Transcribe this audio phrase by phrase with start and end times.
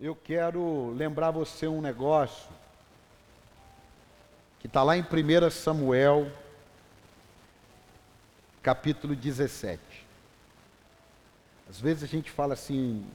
[0.00, 2.50] eu quero lembrar você um negócio
[4.58, 6.30] que está lá em 1 Samuel,
[8.60, 9.80] capítulo 17.
[11.70, 13.06] Às vezes a gente fala assim,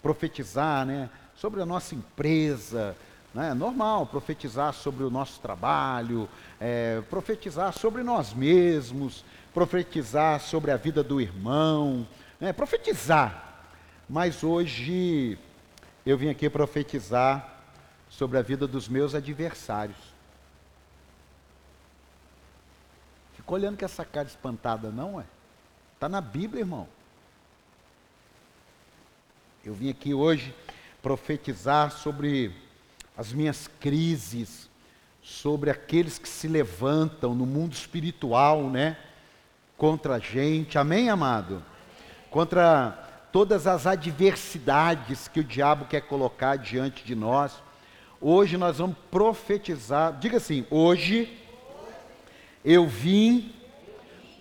[0.00, 1.10] profetizar, né?
[1.34, 2.96] Sobre a nossa empresa,
[3.34, 3.50] né?
[3.50, 6.28] é normal profetizar sobre o nosso trabalho,
[6.60, 12.06] é, profetizar sobre nós mesmos, profetizar sobre a vida do irmão,
[12.40, 12.52] né?
[12.52, 13.64] profetizar.
[14.08, 15.38] Mas hoje
[16.10, 17.60] eu vim aqui profetizar
[18.08, 19.98] sobre a vida dos meus adversários.
[23.34, 25.24] Ficou olhando com essa cara espantada, não é?
[25.92, 26.88] Está na Bíblia, irmão.
[29.62, 30.54] Eu vim aqui hoje
[31.02, 32.56] profetizar sobre
[33.14, 34.66] as minhas crises,
[35.22, 38.96] sobre aqueles que se levantam no mundo espiritual, né?
[39.76, 40.78] Contra a gente.
[40.78, 41.62] Amém, amado?
[42.30, 47.62] Contra todas as adversidades que o diabo quer colocar diante de nós.
[48.20, 50.18] Hoje nós vamos profetizar.
[50.18, 51.38] Diga assim: hoje
[52.64, 53.54] eu vim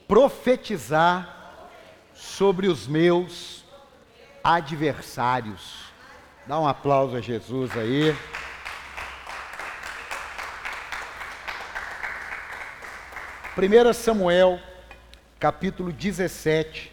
[0.07, 1.35] profetizar
[2.13, 3.63] sobre os meus
[4.43, 5.85] adversários.
[6.45, 8.15] Dá um aplauso a Jesus aí.
[13.53, 14.59] Primeira Samuel,
[15.39, 16.91] capítulo 17,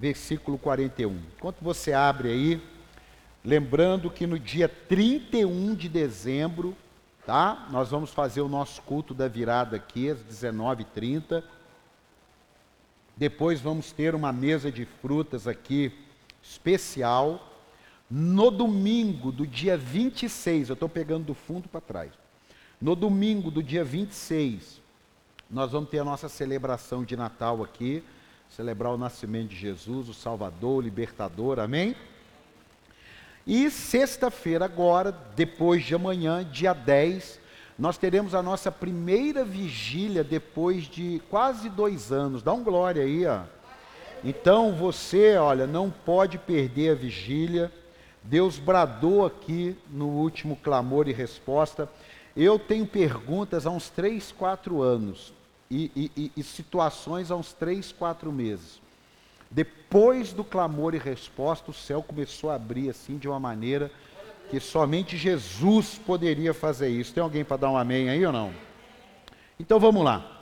[0.00, 1.14] versículo 41.
[1.36, 2.62] Enquanto você abre aí,
[3.44, 6.74] lembrando que no dia 31 de dezembro,
[7.26, 7.68] tá?
[7.70, 11.44] Nós vamos fazer o nosso culto da virada aqui às 19h30.
[13.14, 15.92] Depois vamos ter uma mesa de frutas aqui
[16.42, 17.46] especial.
[18.10, 22.10] No domingo do dia 26, eu estou pegando do fundo para trás.
[22.80, 24.80] No domingo do dia 26,
[25.50, 28.02] nós vamos ter a nossa celebração de Natal aqui
[28.50, 31.94] celebrar o nascimento de Jesus, o Salvador, o Libertador, amém?
[33.46, 37.40] E sexta-feira, agora, depois de amanhã, dia 10,
[37.78, 42.42] nós teremos a nossa primeira vigília depois de quase dois anos.
[42.42, 43.42] Dá um glória aí, ó.
[44.22, 47.72] Então você, olha, não pode perder a vigília.
[48.22, 51.88] Deus bradou aqui no último clamor e resposta.
[52.36, 55.32] Eu tenho perguntas há uns três, quatro anos
[55.70, 58.80] e, e, e situações há uns três, quatro meses.
[59.50, 63.90] Depois do clamor e resposta, o céu começou a abrir assim de uma maneira
[64.50, 67.14] que somente Jesus poderia fazer isso.
[67.14, 68.52] Tem alguém para dar um amém aí ou não?
[69.58, 70.38] Então vamos lá.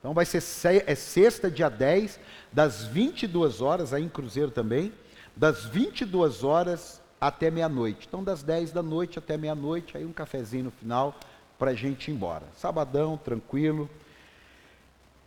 [0.00, 0.42] Então vai ser
[0.86, 2.18] é sexta, dia 10,
[2.52, 4.92] das 22 horas, aí em Cruzeiro também,
[5.34, 8.06] das 22 horas até meia-noite.
[8.06, 11.14] Então das 10 da noite até meia-noite, aí um cafezinho no final
[11.58, 12.44] para a gente ir embora.
[12.56, 13.88] Sabadão, tranquilo.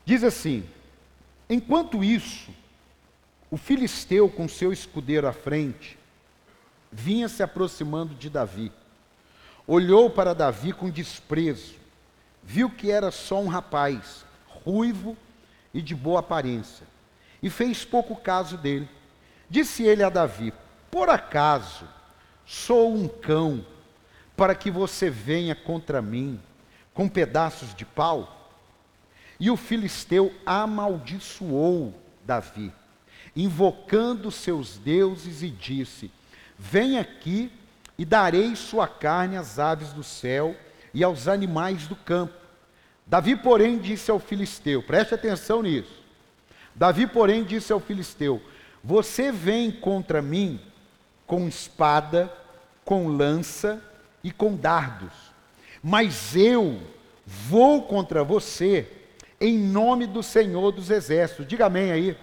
[0.07, 0.63] Diz assim:
[1.49, 2.49] enquanto isso,
[3.51, 5.99] o filisteu, com seu escudeiro à frente,
[6.89, 8.71] vinha se aproximando de Davi.
[9.67, 11.75] Olhou para Davi com desprezo,
[12.41, 15.17] viu que era só um rapaz, ruivo
[15.73, 16.87] e de boa aparência,
[17.43, 18.87] e fez pouco caso dele.
[19.49, 20.53] Disse ele a Davi:
[20.89, 21.85] Por acaso
[22.45, 23.65] sou um cão
[24.37, 26.39] para que você venha contra mim
[26.93, 28.36] com pedaços de pau?
[29.39, 31.93] E o filisteu amaldiçoou
[32.25, 32.73] Davi,
[33.35, 36.11] invocando seus deuses, e disse:
[36.57, 37.51] Vem aqui
[37.97, 40.55] e darei sua carne às aves do céu
[40.93, 42.33] e aos animais do campo.
[43.05, 46.03] Davi, porém, disse ao filisteu: preste atenção nisso.
[46.75, 48.41] Davi, porém, disse ao filisteu:
[48.83, 50.59] Você vem contra mim
[51.25, 52.31] com espada,
[52.83, 53.81] com lança
[54.23, 55.13] e com dardos,
[55.81, 56.81] mas eu
[57.25, 58.96] vou contra você
[59.39, 61.47] em nome do Senhor dos Exércitos.
[61.47, 62.17] Diga amém aí.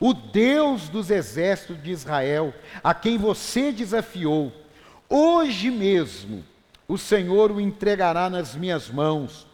[0.00, 2.54] O Deus dos exércitos de Israel,
[2.84, 4.52] a quem você desafiou,
[5.08, 6.44] hoje mesmo
[6.86, 9.46] o Senhor o entregará nas minhas mãos.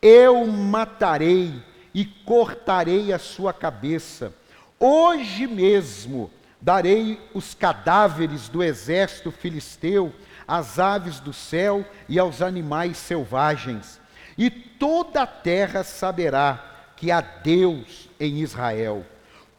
[0.00, 1.54] Eu matarei
[1.94, 4.34] e cortarei a sua cabeça.
[4.78, 6.28] Hoje mesmo
[6.60, 10.12] darei os cadáveres do exército filisteu
[10.48, 14.01] às aves do céu e aos animais selvagens
[14.36, 19.04] e toda a terra saberá que há Deus em Israel.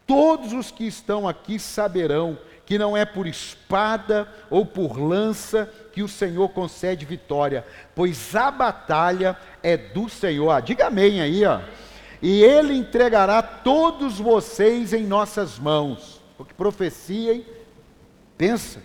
[0.06, 6.02] Todos os que estão aqui saberão que não é por espada ou por lança que
[6.02, 10.50] o Senhor concede vitória, pois a batalha é do Senhor.
[10.50, 11.60] Ah, diga amém aí, ó.
[12.22, 16.22] E ele entregará todos vocês em nossas mãos.
[16.38, 17.46] Porque profecia, hein?
[18.38, 18.81] Pensa.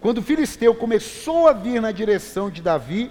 [0.00, 3.10] Quando o filisteu começou a vir na direção de Davi,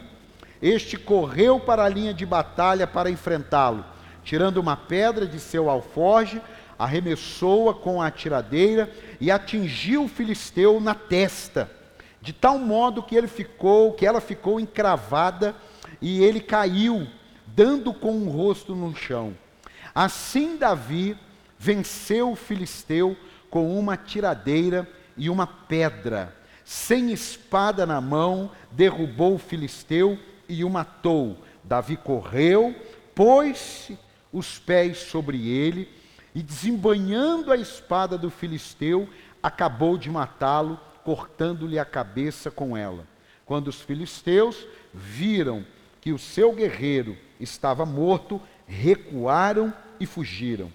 [0.68, 3.86] este correu para a linha de batalha para enfrentá-lo,
[4.24, 6.42] tirando uma pedra de seu alforge,
[6.78, 8.92] arremessou-a com a tiradeira
[9.22, 11.70] e atingiu o filisteu na testa,
[12.20, 15.56] de tal modo que ele ficou, que ela ficou encravada
[16.02, 17.08] e ele caiu,
[17.46, 19.36] dando com o rosto no chão.
[19.94, 21.16] Assim Davi
[21.60, 23.16] venceu o filisteu
[23.52, 26.36] com uma tiradeira e uma pedra.
[26.64, 30.18] Sem espada na mão, derrubou o filisteu
[30.48, 31.38] e o matou.
[31.64, 32.76] Davi correu,
[33.14, 33.92] pôs
[34.32, 35.90] os pés sobre ele
[36.34, 39.10] e, desembanhando a espada do filisteu,
[39.42, 43.08] acabou de matá-lo, cortando-lhe a cabeça com ela.
[43.46, 45.66] Quando os filisteus viram
[46.02, 50.72] que o seu guerreiro estava morto, recuaram e fugiram.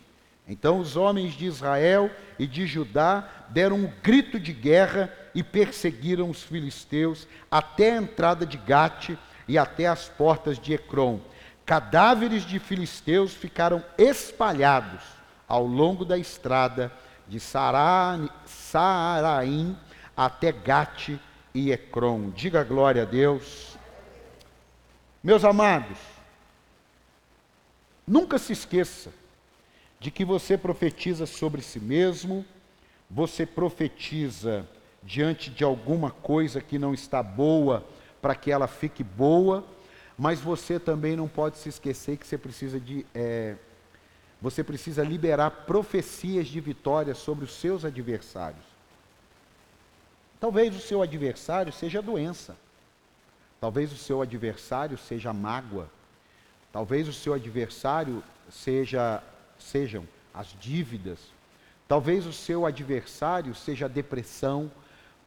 [0.48, 6.28] Então os homens de Israel e de Judá deram um grito de guerra e perseguiram
[6.28, 9.10] os filisteus até a entrada de Gate
[9.50, 11.18] e até as portas de Ecrom.
[11.66, 15.02] Cadáveres de filisteus ficaram espalhados
[15.48, 16.92] ao longo da estrada
[17.26, 18.28] de Saraim
[20.16, 21.18] até Gate
[21.52, 22.30] e Ecrom.
[22.30, 23.76] Diga glória a Deus.
[25.20, 25.98] Meus amados,
[28.06, 29.10] nunca se esqueça
[29.98, 32.44] de que você profetiza sobre si mesmo,
[33.10, 34.64] você profetiza
[35.02, 37.84] diante de alguma coisa que não está boa
[38.20, 39.64] para que ela fique boa,
[40.16, 43.56] mas você também não pode se esquecer que você precisa de é,
[44.40, 48.64] você precisa liberar profecias de vitória sobre os seus adversários.
[50.40, 52.56] Talvez o seu adversário seja a doença.
[53.60, 55.90] Talvez o seu adversário seja a mágoa.
[56.72, 59.22] Talvez o seu adversário seja
[59.58, 61.18] sejam as dívidas.
[61.86, 64.70] Talvez o seu adversário seja a depressão,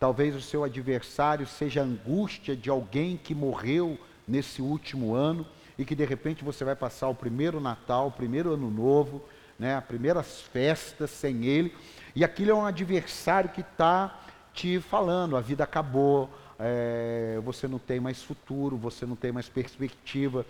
[0.03, 3.97] talvez o seu adversário seja a angústia de alguém que morreu
[4.27, 5.47] nesse último ano
[5.77, 9.23] e que de repente você vai passar o primeiro Natal, o primeiro Ano Novo,
[9.57, 11.73] né, as primeiras festas sem ele,
[12.13, 14.19] e aquilo é um adversário que está
[14.53, 16.29] te falando: a vida acabou,
[16.59, 20.45] é, você não tem mais futuro, você não tem mais perspectiva.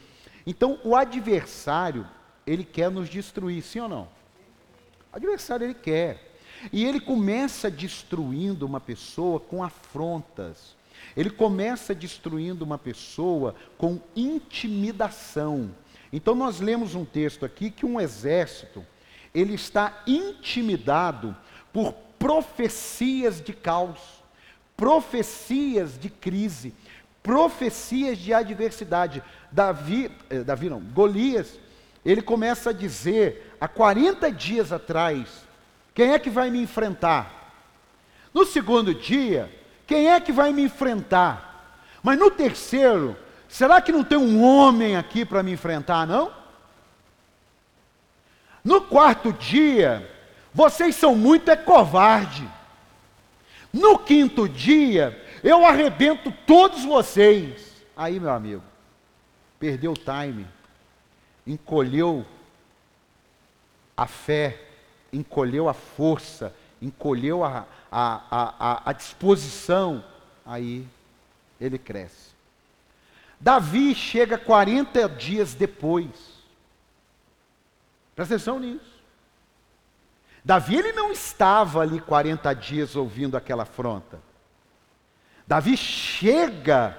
[0.47, 2.07] Então, o adversário,
[2.43, 4.07] ele quer nos destruir, sim ou não?
[5.11, 6.32] O adversário ele quer.
[6.71, 10.75] E ele começa destruindo uma pessoa com afrontas.
[11.15, 15.71] Ele começa destruindo uma pessoa com intimidação.
[16.11, 18.85] Então nós lemos um texto aqui que um exército,
[19.33, 21.35] ele está intimidado
[21.71, 23.99] por profecias de caos,
[24.77, 26.73] profecias de crise,
[27.21, 29.23] profecias de adversidade.
[29.51, 31.59] Davi, eh, Davi não, Golias,
[32.05, 35.27] ele começa a dizer, há 40 dias atrás,
[35.93, 37.53] quem é que vai me enfrentar?
[38.33, 39.51] No segundo dia,
[39.85, 41.77] quem é que vai me enfrentar?
[42.01, 43.15] Mas no terceiro,
[43.47, 46.31] será que não tem um homem aqui para me enfrentar, não?
[48.63, 50.09] No quarto dia,
[50.53, 52.49] vocês são muito é covarde.
[53.71, 57.73] No quinto dia, eu arrebento todos vocês.
[57.95, 58.63] Aí, meu amigo,
[59.59, 60.47] perdeu o time
[61.45, 62.25] encolheu
[63.95, 64.59] a fé,
[65.13, 70.03] encolheu a força, encolheu a, a, a, a disposição,
[70.45, 70.85] aí
[71.61, 72.33] ele cresce.
[73.39, 76.09] Davi chega 40 dias depois.
[78.15, 78.93] Presta atenção nisso.
[80.43, 84.19] Davi ele não estava ali 40 dias ouvindo aquela afronta.
[85.47, 86.97] Davi chega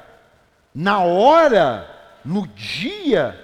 [0.74, 3.40] na hora, no dia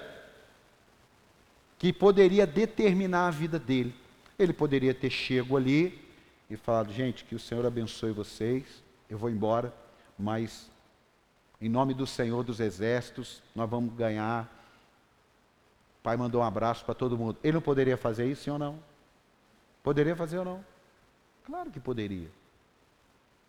[1.79, 3.95] que poderia determinar a vida dele.
[4.41, 6.03] Ele poderia ter chego ali
[6.49, 9.71] e falado: gente, que o Senhor abençoe vocês, eu vou embora,
[10.19, 10.71] mas
[11.61, 14.45] em nome do Senhor dos Exércitos, nós vamos ganhar.
[15.99, 17.37] O pai mandou um abraço para todo mundo.
[17.45, 18.79] Ele não poderia fazer isso, sim ou não?
[19.83, 20.65] Poderia fazer ou não?
[21.45, 22.31] Claro que poderia.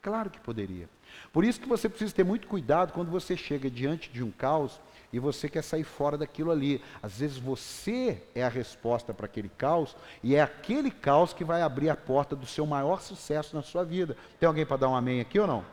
[0.01, 0.89] Claro que poderia.
[1.31, 4.77] Por isso que você precisa ter muito cuidado quando você chega diante de um caos
[5.13, 6.81] e você quer sair fora daquilo ali.
[7.01, 11.61] Às vezes você é a resposta para aquele caos e é aquele caos que vai
[11.61, 14.15] abrir a porta do seu maior sucesso na sua vida.
[14.39, 15.65] Tem alguém para dar um amém aqui ou não?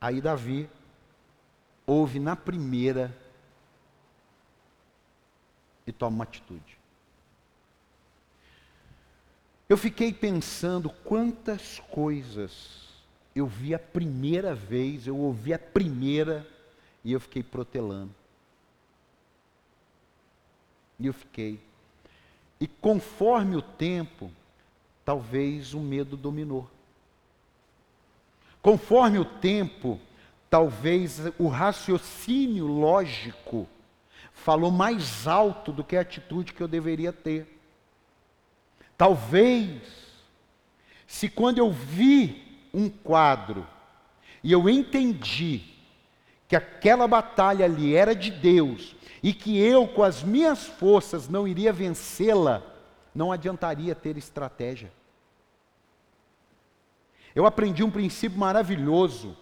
[0.00, 0.68] Aí Davi
[1.86, 3.14] ouve na primeira
[5.86, 6.78] e toma uma atitude.
[9.68, 12.84] Eu fiquei pensando quantas coisas
[13.34, 16.46] eu vi a primeira vez, eu ouvi a primeira
[17.04, 18.14] e eu fiquei protelando.
[20.98, 21.60] E eu fiquei.
[22.58, 24.30] E conforme o tempo,
[25.04, 26.70] talvez o medo dominou.
[28.62, 30.00] Conforme o tempo,
[30.48, 33.68] talvez o raciocínio lógico
[34.32, 37.46] falou mais alto do que a atitude que eu deveria ter.
[38.96, 39.82] Talvez,
[41.06, 43.66] se quando eu vi um quadro
[44.42, 45.73] e eu entendi
[46.54, 51.48] que aquela batalha ali era de Deus e que eu, com as minhas forças, não
[51.48, 52.62] iria vencê-la,
[53.12, 54.92] não adiantaria ter estratégia.
[57.34, 59.36] Eu aprendi um princípio maravilhoso.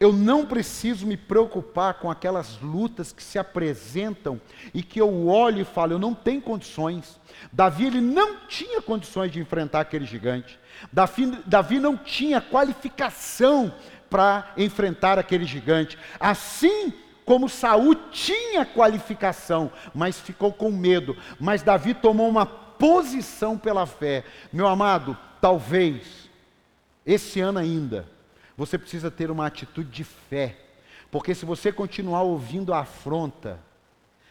[0.00, 4.40] Eu não preciso me preocupar com aquelas lutas que se apresentam
[4.72, 7.20] e que eu olho e falo, eu não tenho condições.
[7.52, 10.58] Davi ele não tinha condições de enfrentar aquele gigante.
[10.90, 13.74] Davi, Davi não tinha qualificação
[14.08, 15.98] para enfrentar aquele gigante.
[16.18, 16.92] Assim
[17.24, 21.16] como Saul tinha qualificação, mas ficou com medo.
[21.40, 24.24] Mas Davi tomou uma posição pela fé.
[24.52, 26.30] Meu amado, talvez
[27.04, 28.06] esse ano ainda
[28.56, 30.56] você precisa ter uma atitude de fé.
[31.10, 33.60] Porque se você continuar ouvindo a afronta,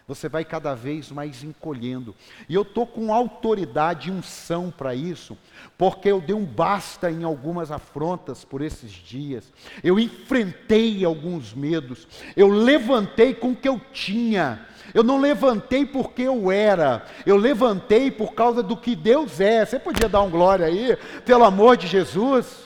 [0.07, 2.15] você vai cada vez mais encolhendo.
[2.47, 5.38] E eu estou com autoridade e unção para isso,
[5.77, 9.51] porque eu dei um basta em algumas afrontas por esses dias.
[9.83, 14.67] Eu enfrentei alguns medos, eu levantei com o que eu tinha.
[14.93, 19.65] Eu não levantei porque eu era, eu levantei por causa do que Deus é.
[19.65, 20.95] Você podia dar um glória aí,
[21.25, 22.65] pelo amor de Jesus?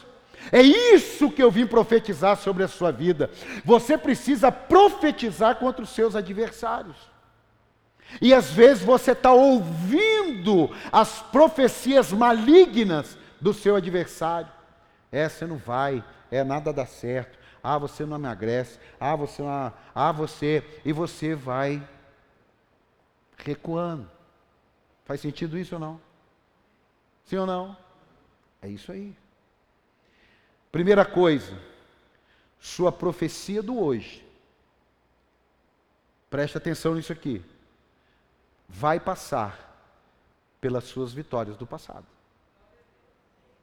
[0.52, 3.30] É isso que eu vim profetizar sobre a sua vida.
[3.64, 7.09] Você precisa profetizar contra os seus adversários.
[8.22, 14.52] E às vezes você está ouvindo as profecias malignas do seu adversário.
[15.12, 17.38] É, você não vai, é nada dá certo.
[17.62, 18.80] Ah, você não emagrece.
[19.00, 21.88] Ah, você não, ah, você e você vai
[23.38, 24.10] recuando.
[25.06, 26.02] Faz sentido isso ou não?
[27.26, 27.78] Sim ou não?
[28.62, 29.16] É isso aí.
[30.72, 31.58] Primeira coisa,
[32.60, 34.26] sua profecia do hoje.
[36.30, 37.44] Preste atenção nisso aqui
[38.70, 39.68] vai passar
[40.62, 42.06] pelas suas vitórias do passado.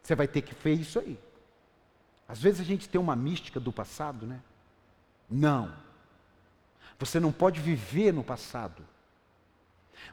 [0.02, 1.18] Você vai ter que ver isso aí.
[2.28, 4.40] Às vezes a gente tem uma mística do passado, né?
[5.30, 5.72] Não.
[6.98, 8.82] Você não pode viver no passado.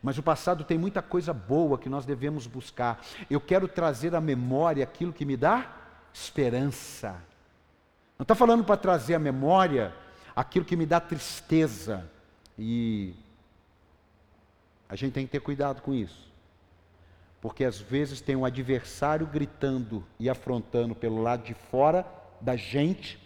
[0.02, 3.04] Mas o passado tem muita coisa boa que nós devemos buscar.
[3.30, 5.76] Eu quero trazer à memória aquilo que me dá
[6.14, 7.12] esperança.
[8.18, 9.94] Não está falando para trazer à memória
[10.36, 12.10] aquilo que me dá tristeza
[12.58, 13.16] e
[14.94, 16.32] a gente tem que ter cuidado com isso.
[17.42, 22.06] Porque às vezes tem um adversário gritando e afrontando pelo lado de fora
[22.40, 23.20] da gente,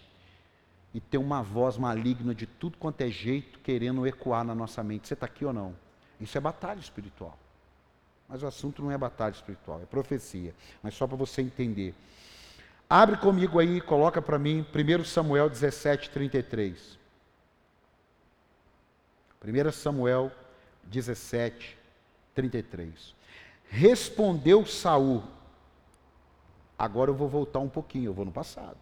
[0.94, 5.08] e tem uma voz maligna de tudo quanto é jeito querendo ecoar na nossa mente.
[5.08, 5.76] Você está aqui ou não?
[6.18, 7.38] Isso é batalha espiritual.
[8.26, 10.54] Mas o assunto não é batalha espiritual, é profecia.
[10.82, 11.94] Mas só para você entender.
[12.88, 16.98] Abre comigo aí, coloca para mim 1 Samuel 17, 33.
[19.44, 20.47] 1 Samuel 17,
[22.34, 23.14] 33.
[23.68, 25.22] Respondeu Saul.
[26.78, 28.78] Agora eu vou voltar um pouquinho, eu vou no passado.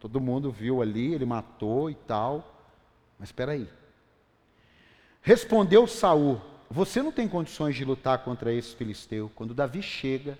[0.00, 2.66] Todo mundo viu ali, ele matou e tal.
[3.18, 3.68] Mas espera aí.
[5.22, 9.30] Respondeu Saul: Você não tem condições de lutar contra esse filisteu.
[9.34, 10.36] Quando Davi chega,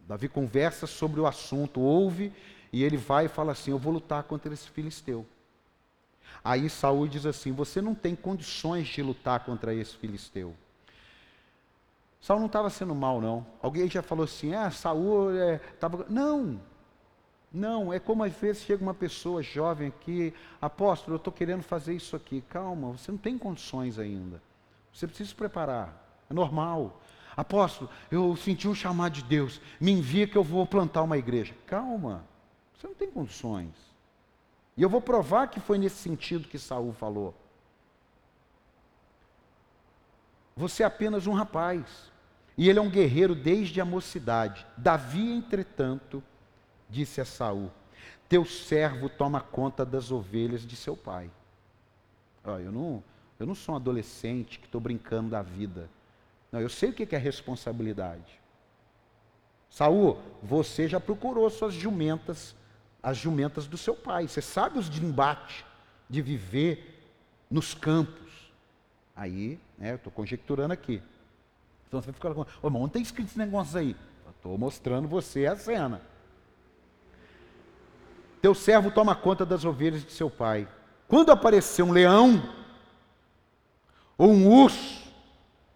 [0.00, 2.32] Davi conversa sobre o assunto, ouve
[2.72, 5.26] e ele vai e fala assim: Eu vou lutar contra esse filisteu.
[6.42, 10.54] Aí Saul diz assim: Você não tem condições de lutar contra esse filisteu.
[12.20, 13.46] Saul não estava sendo mal, não.
[13.62, 15.30] Alguém já falou assim: Ah, Saul.
[15.36, 15.60] É,
[16.08, 16.60] não,
[17.52, 17.92] não.
[17.92, 22.14] É como às vezes chega uma pessoa jovem aqui, apóstolo, eu estou querendo fazer isso
[22.16, 22.42] aqui.
[22.48, 24.42] Calma, você não tem condições ainda.
[24.92, 26.24] Você precisa se preparar.
[26.30, 27.00] É normal.
[27.36, 29.60] Apóstolo, eu senti um chamado de Deus.
[29.80, 31.54] Me envia que eu vou plantar uma igreja.
[31.66, 32.24] Calma.
[32.76, 33.93] Você não tem condições.
[34.76, 37.34] E eu vou provar que foi nesse sentido que Saul falou.
[40.56, 42.12] Você é apenas um rapaz.
[42.56, 44.64] E ele é um guerreiro desde a mocidade.
[44.76, 46.22] Davi, entretanto,
[46.88, 47.70] disse a Saul:
[48.28, 51.30] Teu servo toma conta das ovelhas de seu pai.
[52.44, 53.02] eu, não,
[53.40, 55.90] eu não sou um adolescente que estou brincando da vida.
[56.52, 58.40] Não, eu sei o que é responsabilidade.
[59.68, 62.54] Saul, você já procurou suas jumentas
[63.04, 64.26] as jumentas do seu pai.
[64.26, 65.64] Você sabe os de embate,
[66.08, 67.04] de viver
[67.50, 68.32] nos campos.
[69.14, 71.02] Aí, né, eu estou conjecturando aqui.
[71.86, 73.94] Então você ficar com, ô irmão, onde tem escrito esse negócio aí?
[74.34, 76.00] Estou mostrando você a cena.
[78.40, 80.66] Teu servo toma conta das ovelhas de seu pai.
[81.06, 82.42] Quando aparecer um leão
[84.16, 85.04] ou um urso,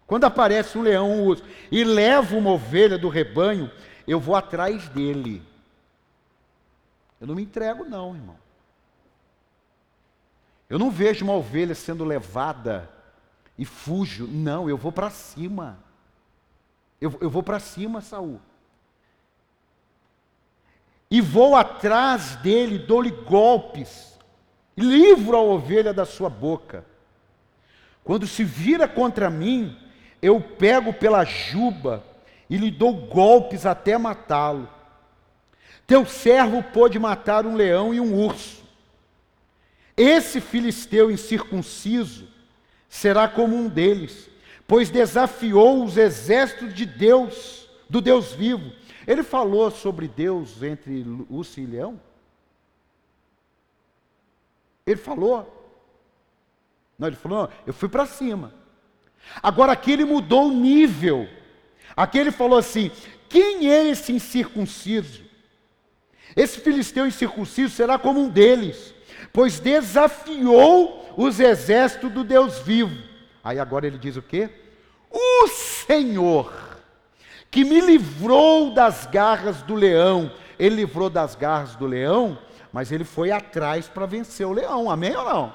[0.07, 3.71] quando aparece um leão ou um urso e leva uma ovelha do rebanho,
[4.07, 5.47] eu vou atrás dele
[7.19, 8.37] eu não me entrego, não, irmão.
[10.69, 12.89] Eu não vejo uma ovelha sendo levada
[13.57, 14.27] e fujo.
[14.27, 15.79] Não, eu vou para cima.
[17.01, 18.39] Eu, eu vou para cima, Saul.
[21.09, 24.17] E vou atrás dele, dou-lhe golpes,
[24.77, 26.85] livro a ovelha da sua boca.
[28.03, 29.75] Quando se vira contra mim,
[30.21, 32.03] eu pego pela juba
[32.49, 34.69] e lhe dou golpes até matá-lo.
[35.89, 38.61] Teu servo pôde matar um leão e um urso.
[39.97, 42.27] Esse filisteu incircunciso
[42.87, 44.29] será como um deles,
[44.67, 48.71] pois desafiou os exércitos de Deus, do Deus vivo.
[49.07, 51.99] Ele falou sobre Deus entre urso e leão?
[54.85, 55.73] Ele falou.
[56.99, 58.53] Não, ele falou, não, eu fui para cima.
[59.41, 61.27] Agora aqui ele mudou o nível.
[61.97, 62.91] Aqui ele falou assim:
[63.27, 65.28] quem é esse incircunciso?
[66.35, 68.93] Esse filisteu incircunciso será como um deles,
[69.33, 72.95] pois desafiou os exércitos do Deus vivo.
[73.43, 74.49] Aí agora ele diz o quê?
[75.09, 76.53] O Senhor,
[77.49, 82.37] que me livrou das garras do leão, ele livrou das garras do leão,
[82.71, 85.53] mas ele foi atrás para vencer o leão, amém ou não?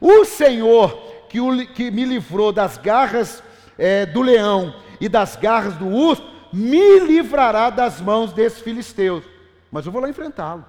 [0.00, 0.96] O Senhor
[1.28, 3.42] que, o, que me livrou das garras
[3.76, 9.24] é, do leão e das garras do urso, me livrará das mãos desses filisteus
[9.70, 10.64] mas eu vou lá enfrentá-lo.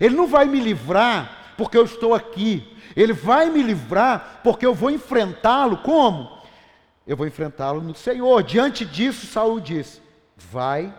[0.00, 2.66] Ele não vai me livrar porque eu estou aqui.
[2.96, 5.78] Ele vai me livrar porque eu vou enfrentá-lo.
[5.78, 6.42] Como?
[7.06, 8.42] Eu vou enfrentá-lo no Senhor.
[8.42, 10.00] Diante disso, Saul disse:
[10.36, 10.94] Vai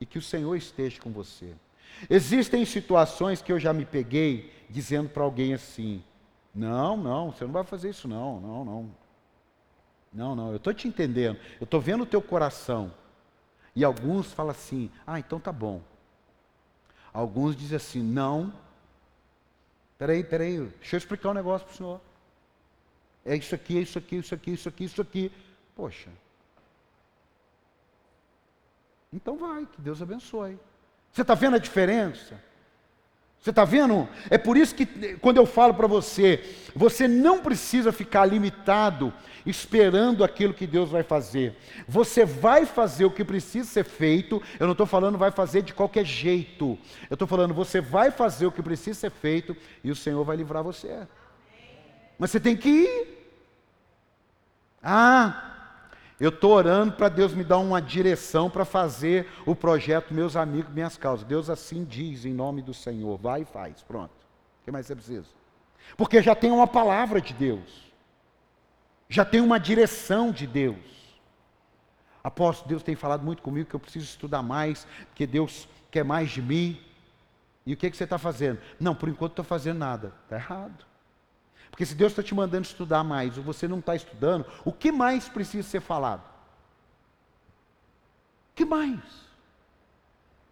[0.00, 1.54] e que o Senhor esteja com você.
[2.08, 6.02] Existem situações que eu já me peguei dizendo para alguém assim:
[6.54, 8.90] Não, não, você não vai fazer isso, não, não, não.
[10.10, 12.92] Não, não, eu estou te entendendo, eu estou vendo o teu coração.
[13.76, 15.82] E alguns falam assim: Ah, então tá bom.
[17.12, 18.52] Alguns dizem assim: não.
[19.98, 22.00] Peraí, peraí, deixa eu explicar um negócio para o senhor.
[23.24, 25.32] É isso aqui, é isso aqui, isso aqui, isso aqui, isso aqui.
[25.74, 26.10] Poxa.
[29.12, 30.58] Então vai, que Deus abençoe.
[31.12, 32.40] Você está vendo a diferença?
[33.40, 34.08] Você está vendo?
[34.28, 34.86] É por isso que
[35.18, 39.12] quando eu falo para você, você não precisa ficar limitado
[39.46, 41.56] esperando aquilo que Deus vai fazer.
[41.86, 44.42] Você vai fazer o que precisa ser feito.
[44.58, 46.78] Eu não estou falando vai fazer de qualquer jeito.
[47.08, 50.36] Eu estou falando você vai fazer o que precisa ser feito e o Senhor vai
[50.36, 51.06] livrar você.
[52.18, 53.18] Mas você tem que ir.
[54.82, 55.57] Ah,
[56.20, 60.72] eu estou orando para Deus me dar uma direção para fazer o projeto Meus Amigos,
[60.72, 61.24] Minhas Causas.
[61.24, 63.16] Deus assim diz em nome do Senhor.
[63.16, 63.82] Vai e faz.
[63.82, 64.10] Pronto.
[64.10, 65.28] O que mais você precisa?
[65.96, 67.92] Porque já tem uma palavra de Deus.
[69.08, 70.76] Já tem uma direção de Deus.
[72.22, 76.30] Apóstolo, Deus tem falado muito comigo que eu preciso estudar mais, porque Deus quer mais
[76.30, 76.80] de mim.
[77.64, 78.58] E o que, que você está fazendo?
[78.78, 80.12] Não, por enquanto estou fazendo nada.
[80.24, 80.84] Está errado.
[81.78, 84.90] Porque se Deus está te mandando estudar mais, ou você não está estudando, o que
[84.90, 86.22] mais precisa ser falado?
[88.50, 88.98] O que mais?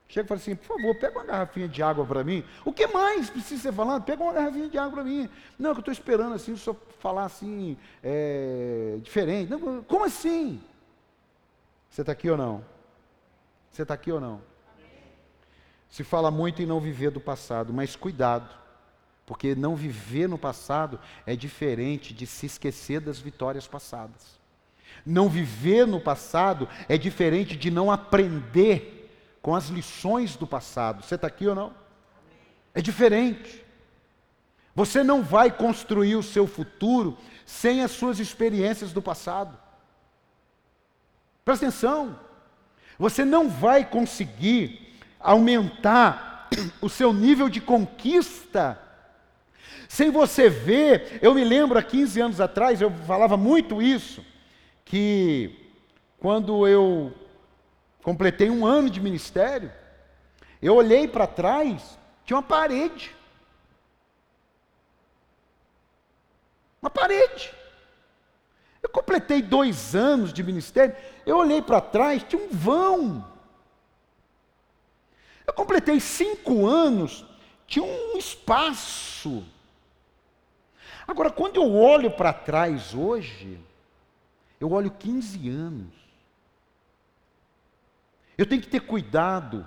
[0.06, 2.44] Chega e fala assim, por favor, pega uma garrafinha de água para mim.
[2.64, 4.04] O que mais precisa ser falado?
[4.04, 5.28] Pega uma garrafinha de água para mim.
[5.58, 9.50] Não, que eu estou esperando assim, senhor falar assim, é, diferente.
[9.50, 10.62] Não, como assim?
[11.90, 12.64] Você está aqui ou não?
[13.72, 14.40] Você está aqui ou não?
[15.90, 18.65] Se fala muito em não viver do passado, mas cuidado.
[19.26, 24.38] Porque não viver no passado é diferente de se esquecer das vitórias passadas.
[25.04, 29.10] Não viver no passado é diferente de não aprender
[29.42, 31.02] com as lições do passado.
[31.02, 31.74] Você está aqui ou não?
[32.72, 33.64] É diferente.
[34.74, 39.58] Você não vai construir o seu futuro sem as suas experiências do passado.
[41.44, 42.18] Presta atenção.
[42.98, 46.48] Você não vai conseguir aumentar
[46.80, 48.80] o seu nível de conquista
[49.88, 54.25] sem você ver, eu me lembro há 15 anos atrás, eu falava muito isso,
[54.85, 55.72] que
[56.18, 57.12] quando eu
[58.03, 59.72] completei um ano de ministério,
[60.61, 63.14] eu olhei para trás, tinha uma parede.
[66.81, 67.53] Uma parede.
[68.83, 70.94] Eu completei dois anos de ministério,
[71.25, 73.27] eu olhei para trás, tinha um vão.
[75.46, 77.25] Eu completei cinco anos,
[77.66, 79.44] tinha um espaço.
[81.06, 83.60] Agora, quando eu olho para trás hoje,
[84.58, 85.94] eu olho 15 anos.
[88.36, 89.66] Eu tenho que ter cuidado,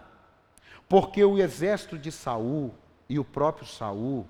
[0.87, 2.73] porque o exército de Saul
[3.07, 4.27] e o próprio Saul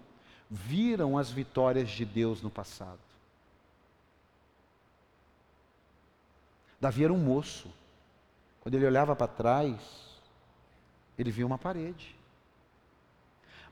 [0.50, 3.00] viram as vitórias de Deus no passado.
[6.80, 7.70] Davi era um moço.
[8.62, 9.76] Quando ele olhava para trás,
[11.18, 12.16] ele via uma parede.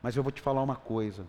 [0.01, 1.25] Mas eu vou te falar uma coisa.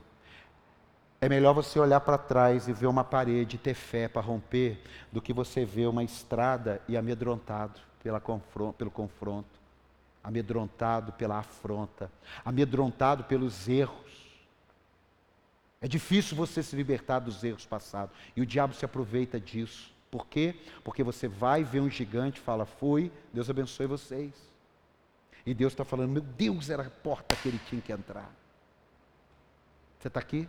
[1.20, 4.80] É melhor você olhar para trás e ver uma parede e ter fé para romper,
[5.10, 9.58] do que você ver uma estrada e amedrontado pela pelo confronto,
[10.22, 12.10] amedrontado pela afronta,
[12.44, 14.28] amedrontado pelos erros.
[15.80, 18.14] É difícil você se libertar dos erros passados.
[18.36, 19.92] E o diabo se aproveita disso.
[20.10, 20.54] Por quê?
[20.82, 24.32] Porque você vai ver um gigante fala, fui, Deus abençoe vocês.
[25.44, 28.30] E Deus está falando, meu Deus, era a porta que ele tinha que entrar.
[29.98, 30.48] Você está aqui?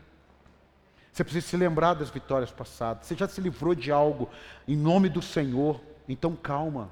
[1.12, 3.06] Você precisa se lembrar das vitórias passadas.
[3.06, 4.30] Você já se livrou de algo
[4.68, 5.82] em nome do Senhor.
[6.08, 6.90] Então calma.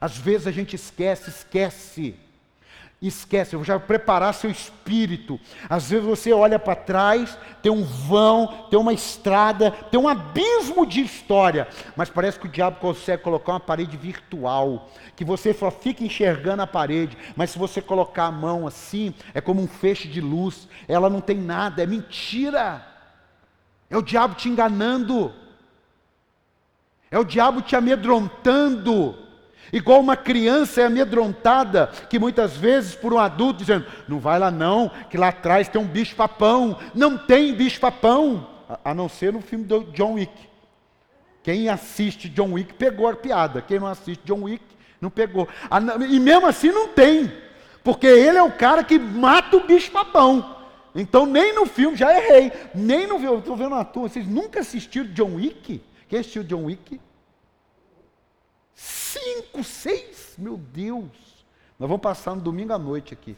[0.00, 2.14] Às vezes a gente esquece, esquece.
[3.00, 5.38] Esquece, eu já preparar seu espírito.
[5.70, 10.84] Às vezes você olha para trás, tem um vão, tem uma estrada, tem um abismo
[10.84, 15.70] de história, mas parece que o diabo consegue colocar uma parede virtual, que você só
[15.70, 20.08] fica enxergando a parede, mas se você colocar a mão assim, é como um feixe
[20.08, 22.84] de luz, ela não tem nada, é mentira.
[23.90, 25.32] É o diabo te enganando.
[27.10, 29.16] É o diabo te amedrontando.
[29.72, 34.50] Igual uma criança é amedrontada, que muitas vezes por um adulto dizendo: não vai lá
[34.50, 36.78] não, que lá atrás tem um bicho-papão.
[36.94, 38.46] Não tem bicho-papão,
[38.84, 40.48] a não ser no filme do John Wick.
[41.42, 44.64] Quem assiste John Wick pegou a piada, quem não assiste John Wick
[45.00, 45.48] não pegou.
[46.10, 47.32] E mesmo assim não tem,
[47.82, 50.57] porque ele é o cara que mata o bicho-papão.
[50.98, 54.58] Então, nem no filme, já errei, nem no filme, estou vendo uma turma, vocês nunca
[54.58, 55.80] assistiram John Wick?
[56.08, 57.00] Quem assistiu John Wick?
[58.74, 60.34] Cinco, seis?
[60.36, 61.46] Meu Deus!
[61.78, 63.36] Nós vamos passar no domingo à noite aqui.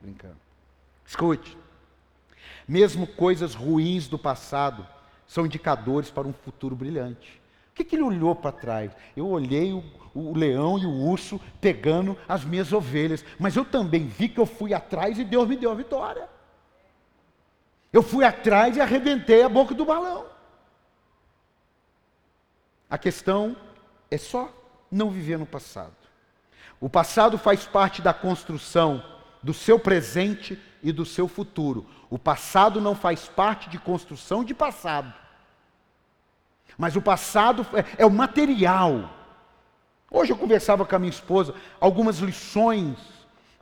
[0.00, 0.36] Brincando.
[1.06, 1.56] Escute.
[2.66, 4.84] Mesmo coisas ruins do passado
[5.28, 7.40] são indicadores para um futuro brilhante.
[7.74, 8.92] O que, que ele olhou para trás?
[9.16, 9.82] Eu olhei o,
[10.14, 14.46] o, leão e o urso pegando as minhas ovelhas, mas eu também vi que eu
[14.46, 16.28] fui atrás e Deus me deu a vitória.
[17.92, 20.24] Eu fui atrás e arrebentei a boca do balão.
[22.88, 23.56] A questão
[24.08, 24.52] é só
[24.88, 25.96] não viver no passado.
[26.80, 29.02] O passado faz parte da construção
[29.42, 31.84] do seu presente e do seu futuro.
[32.08, 35.12] O passado não faz parte de construção de passado.
[36.76, 39.10] Mas o passado é, é o material.
[40.10, 42.96] Hoje eu conversava com a minha esposa algumas lições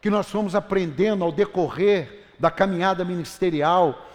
[0.00, 4.06] que nós fomos aprendendo ao decorrer da caminhada ministerial,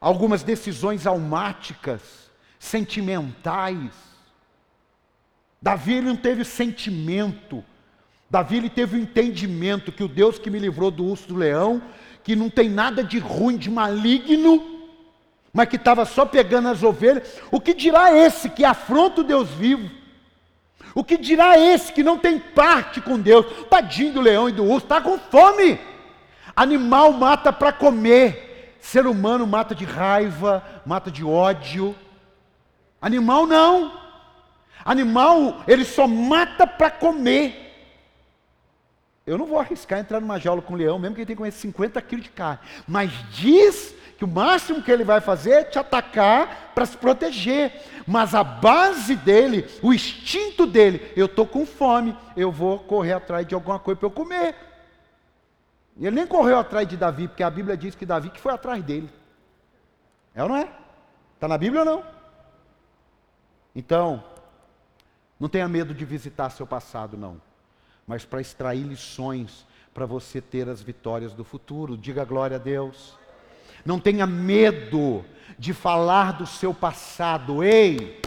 [0.00, 3.92] algumas decisões almáticas, sentimentais.
[5.60, 7.62] Davi ele não teve sentimento,
[8.30, 11.82] Davi ele teve o entendimento que o Deus que me livrou do urso do leão,
[12.22, 14.77] que não tem nada de ruim, de maligno,
[15.58, 19.50] mas que estava só pegando as ovelhas, o que dirá esse que afronta o Deus
[19.50, 19.90] vivo?
[20.94, 23.44] O que dirá esse que não tem parte com Deus?
[23.68, 25.80] Tadinho do leão e do urso, está com fome.
[26.54, 31.92] Animal mata para comer, ser humano mata de raiva, mata de ódio.
[33.02, 34.00] Animal não.
[34.84, 37.64] Animal, ele só mata para comer.
[39.26, 41.50] Eu não vou arriscar entrar numa jaula com um leão, mesmo que ele tenha comer
[41.50, 42.60] 50 quilos de carne.
[42.86, 47.72] Mas diz que o máximo que ele vai fazer é te atacar para se proteger.
[48.04, 53.46] Mas a base dele, o instinto dele, eu estou com fome, eu vou correr atrás
[53.46, 54.56] de alguma coisa para eu comer.
[55.96, 58.82] Ele nem correu atrás de Davi, porque a Bíblia diz que Davi que foi atrás
[58.82, 59.08] dele.
[60.34, 60.68] É ou não é?
[61.34, 62.04] Está na Bíblia ou não?
[63.74, 64.24] Então,
[65.38, 67.40] não tenha medo de visitar seu passado, não.
[68.04, 71.96] Mas para extrair lições, para você ter as vitórias do futuro.
[71.96, 73.16] Diga glória a Deus.
[73.88, 75.24] Não tenha medo
[75.58, 77.64] de falar do seu passado.
[77.64, 78.20] Ei,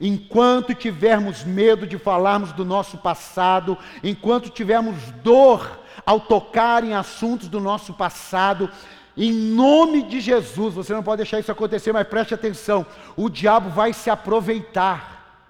[0.00, 7.48] enquanto tivermos medo de falarmos do nosso passado, enquanto tivermos dor ao tocar em assuntos
[7.48, 8.70] do nosso passado,
[9.16, 13.68] em nome de Jesus, você não pode deixar isso acontecer, mas preste atenção: o diabo
[13.68, 15.42] vai se aproveitar.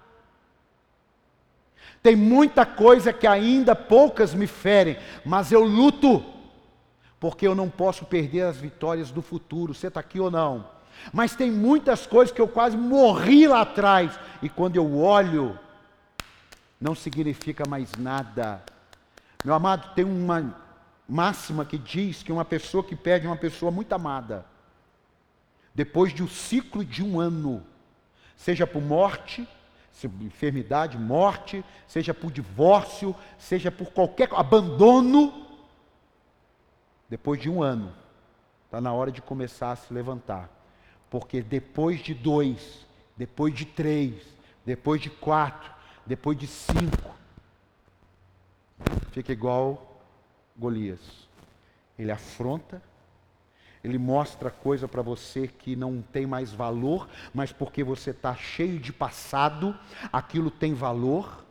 [2.01, 6.40] Tem muita coisa que ainda poucas me ferem, mas eu luto
[7.21, 9.75] porque eu não posso perder as vitórias do futuro.
[9.75, 10.65] Você está aqui ou não?
[11.13, 15.57] Mas tem muitas coisas que eu quase morri lá atrás, e quando eu olho,
[16.79, 18.63] não significa mais nada.
[19.45, 20.55] Meu amado, tem uma
[21.07, 24.43] máxima que diz que uma pessoa que perde uma pessoa muito amada,
[25.75, 27.63] depois de um ciclo de um ano,
[28.35, 29.47] seja por morte,
[30.21, 35.50] enfermidade, morte, seja por divórcio, seja por qualquer abandono,
[37.11, 37.93] depois de um ano,
[38.63, 40.49] está na hora de começar a se levantar.
[41.09, 44.25] Porque depois de dois, depois de três,
[44.65, 45.69] depois de quatro,
[46.05, 47.11] depois de cinco,
[49.11, 50.01] fica igual
[50.57, 51.27] Golias.
[51.99, 52.81] Ele afronta,
[53.83, 58.79] Ele mostra coisa para você que não tem mais valor, mas porque você está cheio
[58.79, 59.77] de passado,
[60.13, 61.43] aquilo tem valor.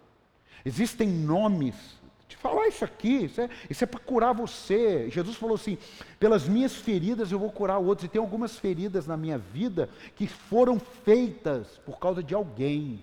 [0.64, 1.99] Existem nomes.
[2.30, 5.10] Te falar isso aqui, isso é, isso é para curar você.
[5.10, 5.76] Jesus falou assim:
[6.20, 8.06] pelas minhas feridas eu vou curar outros.
[8.06, 13.02] E tem algumas feridas na minha vida que foram feitas por causa de alguém.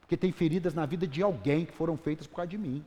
[0.00, 2.84] Porque tem feridas na vida de alguém que foram feitas por causa de mim.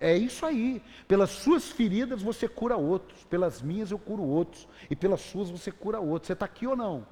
[0.00, 0.82] É isso aí.
[1.06, 5.70] Pelas suas feridas você cura outros, pelas minhas eu curo outros, e pelas suas você
[5.70, 6.26] cura outros.
[6.26, 7.06] Você está aqui ou não?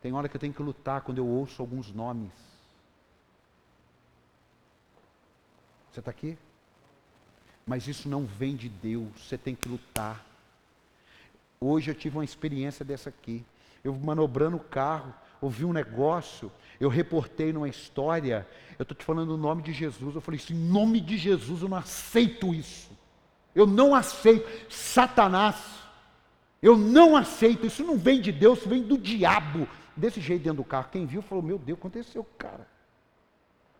[0.00, 2.49] Tem hora que eu tenho que lutar quando eu ouço alguns nomes.
[5.90, 6.36] Você está aqui?
[7.66, 10.24] Mas isso não vem de Deus, você tem que lutar.
[11.60, 13.44] Hoje eu tive uma experiência dessa aqui.
[13.82, 18.46] Eu manobrando o carro, ouvi um negócio, eu reportei numa história,
[18.78, 21.62] eu estou te falando o nome de Jesus, eu falei isso, em nome de Jesus
[21.62, 22.90] eu não aceito isso.
[23.54, 24.72] Eu não aceito.
[24.72, 25.56] Satanás,
[26.62, 29.68] eu não aceito, isso não vem de Deus, vem do diabo.
[29.96, 30.88] Desse jeito dentro do carro.
[30.90, 32.66] Quem viu falou, meu Deus, aconteceu, cara.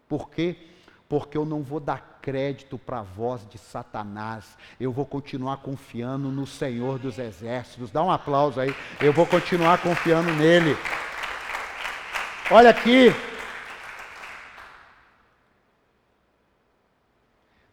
[0.09, 0.57] Por quê?
[1.11, 4.57] Porque eu não vou dar crédito para a voz de Satanás.
[4.79, 7.91] Eu vou continuar confiando no Senhor dos Exércitos.
[7.91, 8.73] Dá um aplauso aí.
[9.01, 10.77] Eu vou continuar confiando nele.
[12.49, 13.09] Olha aqui.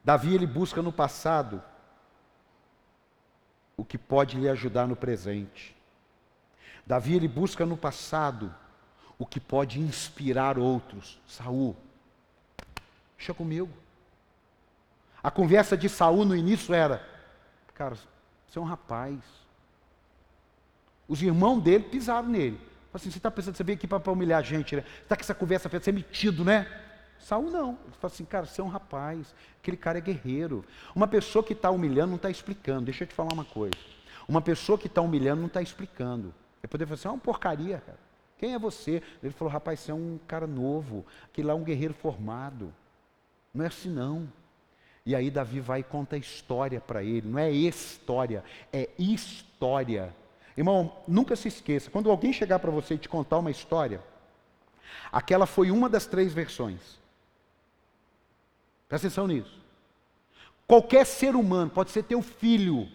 [0.04, 1.62] Davi ele busca no passado
[3.78, 5.78] o que pode lhe ajudar no presente.
[6.88, 8.52] Davi ele busca no passado
[9.19, 11.21] o que pode inspirar outros.
[11.28, 11.78] Saul,
[13.17, 13.71] deixa comigo.
[15.21, 17.06] A conversa de Saul no início era:
[17.73, 17.95] cara,
[18.47, 19.19] você é um rapaz.
[21.08, 22.60] Os irmãos dele pisaram nele
[22.97, 24.84] assim, você está pensando, você veio aqui para humilhar a gente, né?
[25.01, 26.67] Está com essa conversa para ser metido, né?
[27.19, 27.69] Saul não.
[27.86, 30.65] Ele fala assim, cara, você é um rapaz, aquele cara é guerreiro.
[30.93, 32.86] Uma pessoa que está humilhando não está explicando.
[32.86, 33.77] Deixa eu te falar uma coisa.
[34.27, 36.34] Uma pessoa que está humilhando não está explicando.
[36.62, 37.99] Ele poderia falar assim, é uma porcaria, cara.
[38.38, 39.01] Quem é você?
[39.23, 42.73] Ele falou, rapaz, você é um cara novo, aquele lá é um guerreiro formado.
[43.58, 44.32] Não é assim não.
[45.04, 47.28] E aí Davi vai e conta a história para ele.
[47.28, 50.15] Não é história, é história.
[50.56, 54.00] Irmão, nunca se esqueça, quando alguém chegar para você e te contar uma história,
[55.12, 57.00] aquela foi uma das três versões.
[58.88, 59.58] Presta atenção nisso.
[60.67, 62.88] Qualquer ser humano, pode ser teu filho,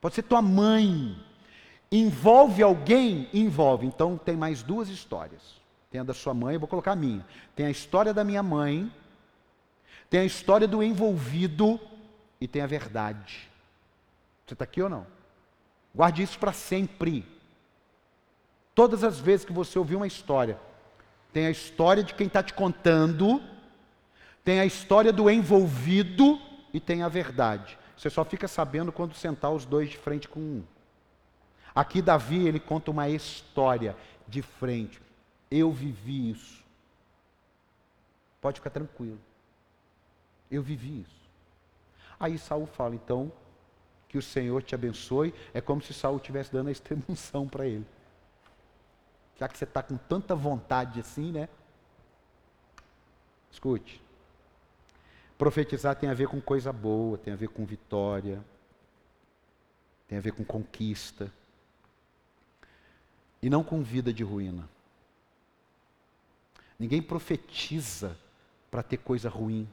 [0.00, 1.16] pode ser tua mãe,
[1.90, 3.28] envolve alguém?
[3.32, 3.86] Envolve.
[3.86, 5.62] Então tem mais duas histórias.
[5.90, 7.24] Tem a da sua mãe, eu vou colocar a minha.
[7.54, 8.92] Tem a história da minha mãe,
[10.10, 11.80] tem a história do envolvido
[12.40, 13.50] e tem a verdade.
[14.46, 15.06] Você está aqui ou não?
[15.94, 17.26] Guarde isso para sempre.
[18.74, 20.58] Todas as vezes que você ouvir uma história,
[21.32, 23.42] tem a história de quem está te contando,
[24.44, 26.40] tem a história do envolvido
[26.72, 27.78] e tem a verdade.
[27.96, 30.64] Você só fica sabendo quando sentar os dois de frente com um.
[31.74, 33.96] Aqui Davi, ele conta uma história
[34.28, 35.00] de frente.
[35.50, 36.62] Eu vivi isso.
[38.40, 39.18] Pode ficar tranquilo.
[40.50, 41.30] Eu vivi isso.
[42.18, 43.32] Aí Saul fala, então,
[44.08, 45.34] que o Senhor te abençoe.
[45.52, 47.86] É como se Saul estivesse dando a extremunção para ele.
[49.36, 51.48] Já que você está com tanta vontade assim, né?
[53.50, 54.00] Escute.
[55.36, 58.44] Profetizar tem a ver com coisa boa, tem a ver com vitória,
[60.06, 61.32] tem a ver com conquista.
[63.42, 64.68] E não com vida de ruína.
[66.78, 68.16] Ninguém profetiza
[68.70, 69.68] para ter coisa ruim.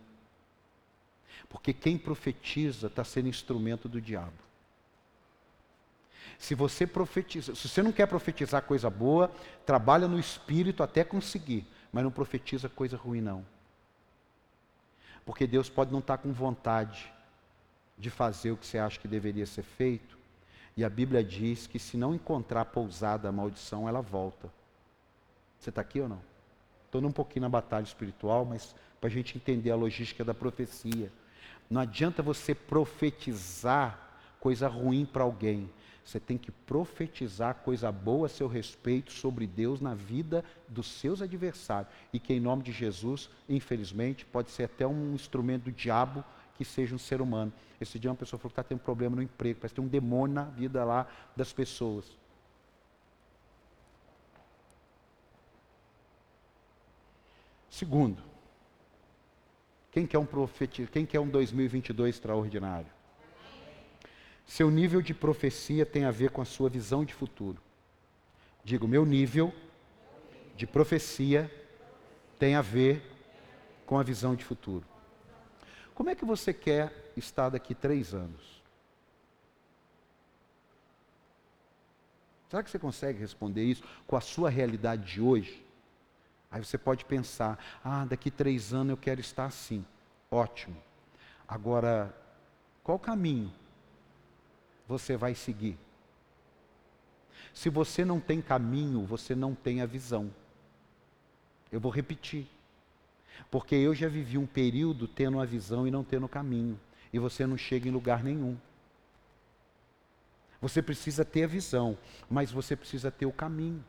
[1.51, 4.31] Porque quem profetiza está sendo instrumento do diabo.
[6.39, 9.29] Se você profetiza, se você não quer profetizar coisa boa,
[9.65, 13.45] trabalha no espírito até conseguir, mas não profetiza coisa ruim não.
[15.25, 17.13] Porque Deus pode não estar tá com vontade
[17.97, 20.17] de fazer o que você acha que deveria ser feito,
[20.75, 24.49] e a Bíblia diz que se não encontrar pousada a maldição, ela volta.
[25.59, 26.21] Você está aqui ou não?
[26.85, 31.11] Estou um pouquinho na batalha espiritual, mas para a gente entender a logística da profecia.
[31.71, 33.97] Não adianta você profetizar
[34.41, 35.69] coisa ruim para alguém.
[36.03, 41.21] Você tem que profetizar coisa boa a seu respeito sobre Deus na vida dos seus
[41.21, 41.89] adversários.
[42.11, 46.25] E que, em nome de Jesus, infelizmente, pode ser até um instrumento do diabo
[46.57, 47.53] que seja um ser humano.
[47.79, 50.35] Esse dia uma pessoa falou que está tendo problema no emprego, parece ter um demônio
[50.35, 51.07] na vida lá
[51.37, 52.05] das pessoas.
[57.69, 58.30] Segundo,
[59.91, 60.87] quem quer um profetia?
[60.87, 62.89] Quem quer um 2022 extraordinário?
[64.45, 67.61] Seu nível de profecia tem a ver com a sua visão de futuro.
[68.63, 69.53] Digo, meu nível
[70.55, 71.51] de profecia
[72.39, 73.01] tem a ver
[73.85, 74.85] com a visão de futuro.
[75.93, 78.61] Como é que você quer estar daqui três anos?
[82.49, 85.65] Será que você consegue responder isso com a sua realidade de hoje?
[86.51, 89.85] Aí você pode pensar: ah, daqui três anos eu quero estar assim.
[90.29, 90.77] Ótimo.
[91.47, 92.13] Agora,
[92.83, 93.51] qual caminho
[94.87, 95.77] você vai seguir?
[97.53, 100.33] Se você não tem caminho, você não tem a visão.
[101.71, 102.47] Eu vou repetir.
[103.49, 106.79] Porque eu já vivi um período tendo a visão e não tendo caminho.
[107.11, 108.57] E você não chega em lugar nenhum.
[110.61, 111.97] Você precisa ter a visão,
[112.29, 113.83] mas você precisa ter o caminho.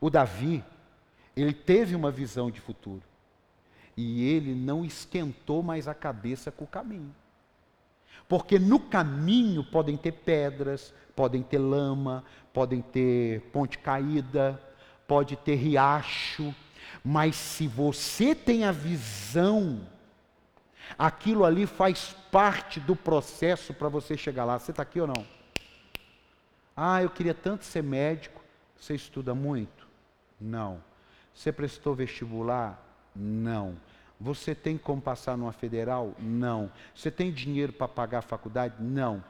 [0.00, 0.64] O Davi,
[1.36, 3.02] ele teve uma visão de futuro.
[3.96, 7.14] E ele não esquentou mais a cabeça com o caminho.
[8.28, 14.60] Porque no caminho podem ter pedras, podem ter lama, podem ter ponte caída,
[15.06, 16.54] pode ter riacho,
[17.04, 19.86] mas se você tem a visão,
[20.98, 24.58] aquilo ali faz parte do processo para você chegar lá.
[24.58, 25.26] Você está aqui ou não?
[26.76, 28.42] Ah, eu queria tanto ser médico.
[28.78, 29.86] Você estuda muito?
[30.40, 30.82] Não.
[31.36, 32.82] Você prestou vestibular?
[33.14, 33.76] Não.
[34.18, 36.14] Você tem como passar numa federal?
[36.18, 36.72] Não.
[36.94, 38.74] Você tem dinheiro para pagar a faculdade?
[38.80, 39.22] Não.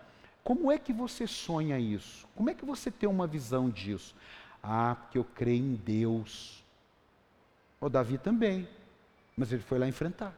[0.44, 2.28] Como é que você sonha isso?
[2.36, 4.14] Como é que você tem uma visão disso?
[4.62, 6.64] Ah, porque eu creio em Deus.
[7.80, 8.68] O Davi também,
[9.36, 10.32] mas ele foi lá enfrentar.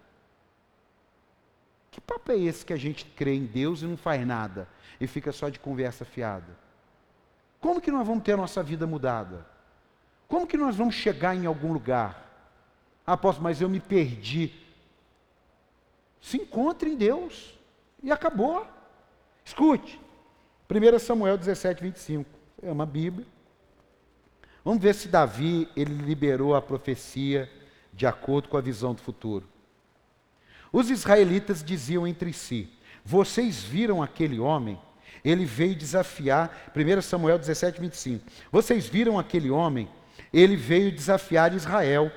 [1.91, 4.67] Que papo é esse que a gente crê em Deus e não faz nada
[4.99, 6.57] e fica só de conversa fiada?
[7.61, 9.58] Como que nós vamos ter a nossa vida mudada?
[10.29, 12.27] Como que nós vamos chegar em algum lugar?
[13.07, 14.53] Ah, apóstolo, mas eu me perdi.
[16.21, 17.59] Se encontre em Deus.
[18.03, 18.67] E acabou.
[19.45, 19.99] Escute.
[20.71, 22.29] 1 Samuel 17, 25.
[22.63, 23.27] É uma Bíblia.
[24.63, 27.51] Vamos ver se Davi ele liberou a profecia
[27.91, 29.49] de acordo com a visão do futuro.
[30.71, 32.69] Os israelitas diziam entre si:
[33.03, 34.79] Vocês viram aquele homem?
[35.25, 38.25] Ele veio desafiar, 1 Samuel 17, 25.
[38.53, 39.89] Vocês viram aquele homem?
[40.33, 42.11] Ele veio desafiar Israel.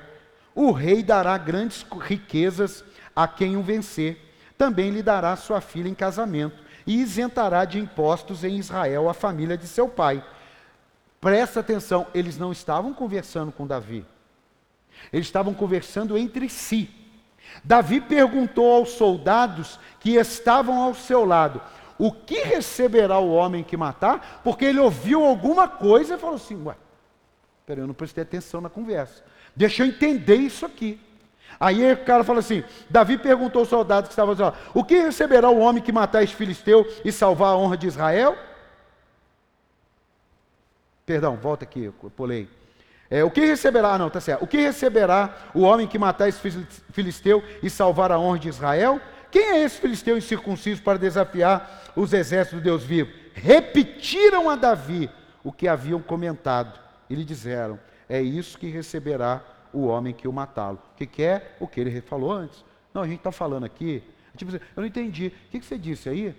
[0.54, 2.84] O rei dará grandes riquezas
[3.14, 4.18] a quem o vencer.
[4.58, 9.56] Também lhe dará sua filha em casamento e isentará de impostos em Israel a família
[9.56, 10.24] de seu pai.
[11.20, 14.04] Presta atenção, eles não estavam conversando com Davi.
[15.12, 16.90] Eles estavam conversando entre si.
[17.64, 21.60] Davi perguntou aos soldados que estavam ao seu lado:
[21.98, 24.40] O que receberá o homem que matar?
[24.42, 26.74] Porque ele ouviu alguma coisa e falou assim: Ué,
[27.66, 29.22] peraí, eu não prestei atenção na conversa.
[29.54, 31.00] Deixa eu entender isso aqui.
[31.60, 35.50] Aí o cara fala assim: Davi perguntou aos soldados que estavam lá: O que receberá
[35.50, 38.36] o homem que matar esse filisteu e salvar a honra de Israel?
[41.04, 42.48] Perdão, volta aqui, eu pulei.
[43.10, 44.42] É, o que receberá, ah, não, tá certo.
[44.42, 46.40] O que receberá o homem que matar esse
[46.90, 49.00] filisteu e salvar a honra de Israel?
[49.30, 53.12] Quem é esse filisteu incircunciso para desafiar os exércitos do Deus vivo?
[53.34, 55.10] Repetiram a Davi
[55.44, 56.81] o que haviam comentado
[57.12, 60.78] e lhe disseram: É isso que receberá o homem que o matá-lo.
[60.94, 61.56] O que, é?
[61.60, 62.64] O que ele falou antes.
[62.92, 64.02] Não, a gente está falando aqui.
[64.34, 65.26] Tipo assim, eu não entendi.
[65.26, 66.34] O que, que você disse aí?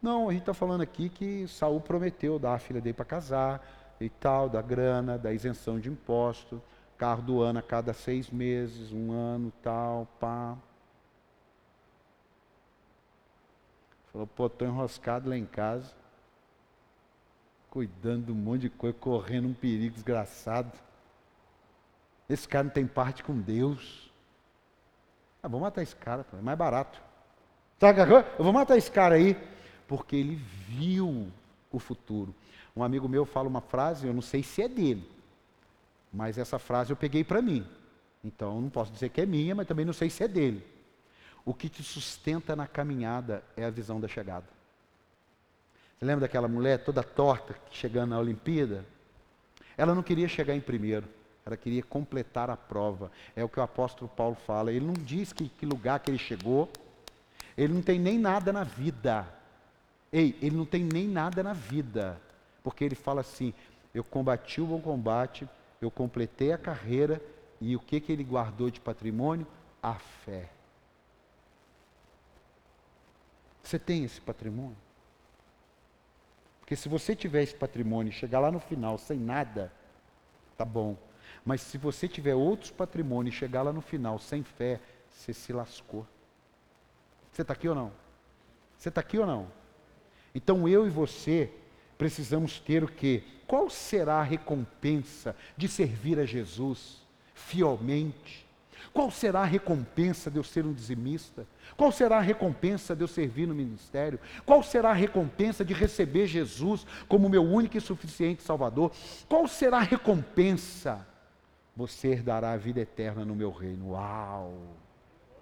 [0.00, 3.64] Não, a gente está falando aqui que Saul prometeu dar a filha dele para casar
[4.00, 6.60] e tal, da grana, da isenção de imposto,
[6.96, 10.56] carro do ano a cada seis meses, um ano, tal, pá.
[14.10, 15.94] Falou, pô, estou enroscado lá em casa,
[17.72, 20.70] cuidando de um monte de coisa, correndo um perigo desgraçado.
[22.28, 24.12] Esse cara não tem parte com Deus.
[25.42, 27.00] Ah, vou matar esse cara, é mais barato.
[27.80, 29.34] Sabe que Eu vou matar esse cara aí,
[29.88, 31.32] porque ele viu
[31.70, 32.34] o futuro.
[32.76, 35.10] Um amigo meu fala uma frase, eu não sei se é dele,
[36.12, 37.66] mas essa frase eu peguei para mim.
[38.22, 40.62] Então não posso dizer que é minha, mas também não sei se é dele.
[41.42, 44.46] O que te sustenta na caminhada é a visão da chegada.
[46.02, 48.84] Lembra daquela mulher toda torta chegando na Olimpíada?
[49.76, 51.08] Ela não queria chegar em primeiro.
[51.46, 53.08] Ela queria completar a prova.
[53.36, 54.72] É o que o apóstolo Paulo fala.
[54.72, 56.68] Ele não diz que, que lugar que ele chegou.
[57.56, 59.32] Ele não tem nem nada na vida.
[60.12, 62.20] Ei, ele não tem nem nada na vida.
[62.64, 63.54] Porque ele fala assim:
[63.94, 65.48] eu combati o bom combate,
[65.80, 67.22] eu completei a carreira,
[67.60, 69.46] e o que, que ele guardou de patrimônio?
[69.80, 70.48] A fé.
[73.62, 74.76] Você tem esse patrimônio?
[76.72, 79.70] Porque se você tiver esse patrimônio e chegar lá no final sem nada,
[80.56, 80.96] tá bom.
[81.44, 85.52] Mas se você tiver outros patrimônios e chegar lá no final sem fé, você se
[85.52, 86.06] lascou.
[87.30, 87.92] Você está aqui ou não?
[88.78, 89.48] Você está aqui ou não?
[90.34, 91.52] Então eu e você
[91.98, 93.22] precisamos ter o quê?
[93.46, 97.02] Qual será a recompensa de servir a Jesus
[97.34, 98.41] fielmente?
[98.92, 101.46] Qual será a recompensa de eu ser um dizimista?
[101.76, 104.18] Qual será a recompensa de eu servir no ministério?
[104.44, 108.92] Qual será a recompensa de receber Jesus como meu único e suficiente Salvador?
[109.28, 111.06] Qual será a recompensa?
[111.76, 113.90] Você herdará a vida eterna no meu reino.
[113.92, 114.52] Uau!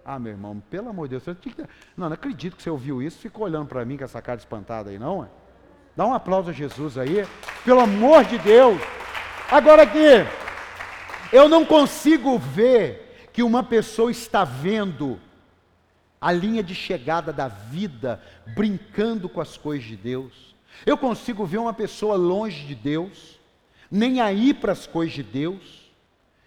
[0.03, 1.53] Ah, meu irmão, pelo amor de Deus, que...
[1.95, 4.89] não, não acredito que você ouviu isso, ficou olhando para mim com essa cara espantada
[4.89, 5.27] aí, não é?
[5.95, 7.25] Dá um aplauso a Jesus aí,
[7.63, 8.81] pelo amor de Deus.
[9.51, 10.25] Agora aqui,
[11.31, 15.19] eu não consigo ver que uma pessoa está vendo
[16.19, 18.21] a linha de chegada da vida
[18.55, 20.55] brincando com as coisas de Deus.
[20.85, 23.39] Eu consigo ver uma pessoa longe de Deus,
[23.89, 25.81] nem aí para as coisas de Deus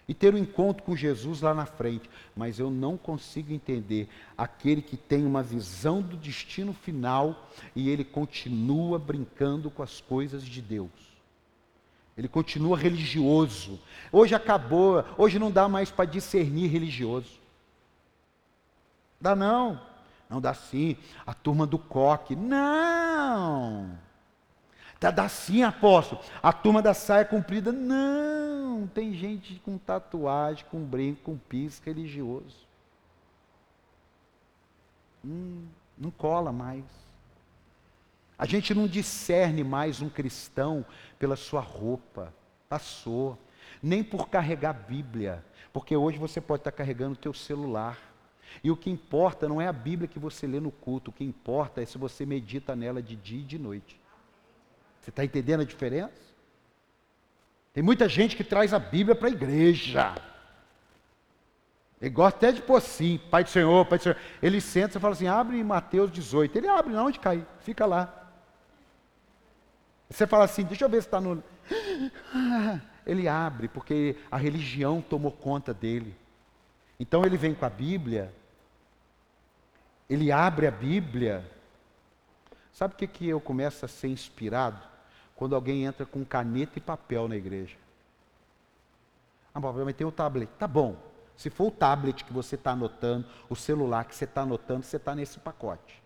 [0.07, 4.07] e ter um encontro com Jesus lá na frente, mas eu não consigo entender
[4.37, 10.43] aquele que tem uma visão do destino final e ele continua brincando com as coisas
[10.43, 11.14] de Deus.
[12.17, 13.79] Ele continua religioso.
[14.11, 17.39] Hoje acabou, hoje não dá mais para discernir religioso.
[19.19, 19.81] Dá não.
[20.29, 20.97] Não dá sim.
[21.25, 22.35] A turma do coque.
[22.35, 23.97] Não.
[24.99, 26.21] Tá, dá sim, apóstolo.
[26.41, 27.71] A turma da saia comprida.
[27.71, 28.87] Não.
[28.87, 32.65] Tem gente com tatuagem, com brinco, com pisca religioso.
[35.23, 35.65] Hum,
[35.97, 36.83] não cola mais.
[38.37, 40.85] A gente não discerne mais um cristão
[41.17, 42.33] pela sua roupa.
[42.67, 43.37] Passou.
[43.81, 45.43] Nem por carregar Bíblia.
[45.71, 47.97] Porque hoje você pode estar carregando o teu celular.
[48.63, 51.23] E o que importa não é a Bíblia que você lê no culto, o que
[51.23, 53.99] importa é se você medita nela de dia e de noite.
[55.01, 56.13] Você está entendendo a diferença?
[57.73, 60.15] Tem muita gente que traz a Bíblia para a igreja.
[62.01, 64.17] Ele gosta até de pôr assim, Pai do Senhor, Pai do Senhor.
[64.41, 66.57] Ele senta e fala assim, abre Mateus 18.
[66.57, 67.45] Ele abre, não, onde cai?
[67.59, 68.24] Fica lá.
[70.15, 71.43] Você fala assim, deixa eu ver se está no.
[73.05, 76.15] Ele abre, porque a religião tomou conta dele.
[76.97, 78.33] Então ele vem com a Bíblia,
[80.09, 81.45] ele abre a Bíblia.
[82.71, 84.79] Sabe o que, que eu começo a ser inspirado?
[85.35, 87.75] Quando alguém entra com caneta e papel na igreja.
[89.53, 90.49] Ah, mas tem o tablet.
[90.57, 90.95] Tá bom.
[91.35, 94.95] Se for o tablet que você está anotando, o celular que você está anotando, você
[94.95, 96.01] está nesse pacote.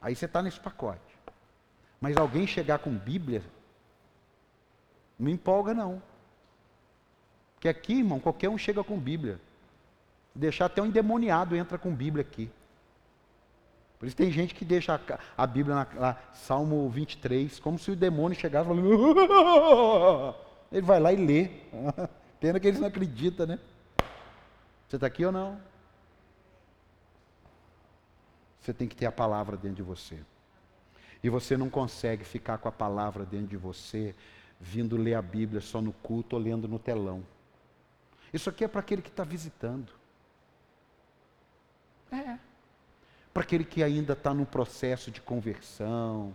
[0.00, 1.17] Aí você está nesse pacote.
[2.00, 3.42] Mas alguém chegar com Bíblia,
[5.18, 6.00] não me empolga não.
[7.54, 9.40] Porque aqui, irmão, qualquer um chega com Bíblia.
[10.34, 12.48] Deixar até um endemoniado entra com Bíblia aqui.
[13.98, 17.90] Por isso tem gente que deixa a, a Bíblia na, lá, Salmo 23, como se
[17.90, 18.86] o demônio chegasse falando.
[20.70, 21.50] Ele vai lá e lê.
[22.38, 23.58] Pena que eles não acreditam, né?
[24.86, 25.60] Você está aqui ou não?
[28.60, 30.18] Você tem que ter a palavra dentro de você.
[31.22, 34.14] E você não consegue ficar com a palavra dentro de você,
[34.60, 37.24] vindo ler a Bíblia só no culto ou lendo no telão.
[38.32, 39.92] Isso aqui é para aquele que está visitando.
[42.12, 42.38] É
[43.38, 46.34] para aquele que ainda está no processo de conversão,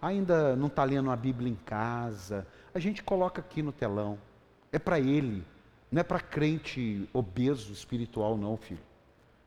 [0.00, 2.44] ainda não está lendo a Bíblia em casa,
[2.74, 4.18] a gente coloca aqui no telão.
[4.72, 5.46] É para ele,
[5.88, 8.80] não é para crente obeso espiritual, não, filho.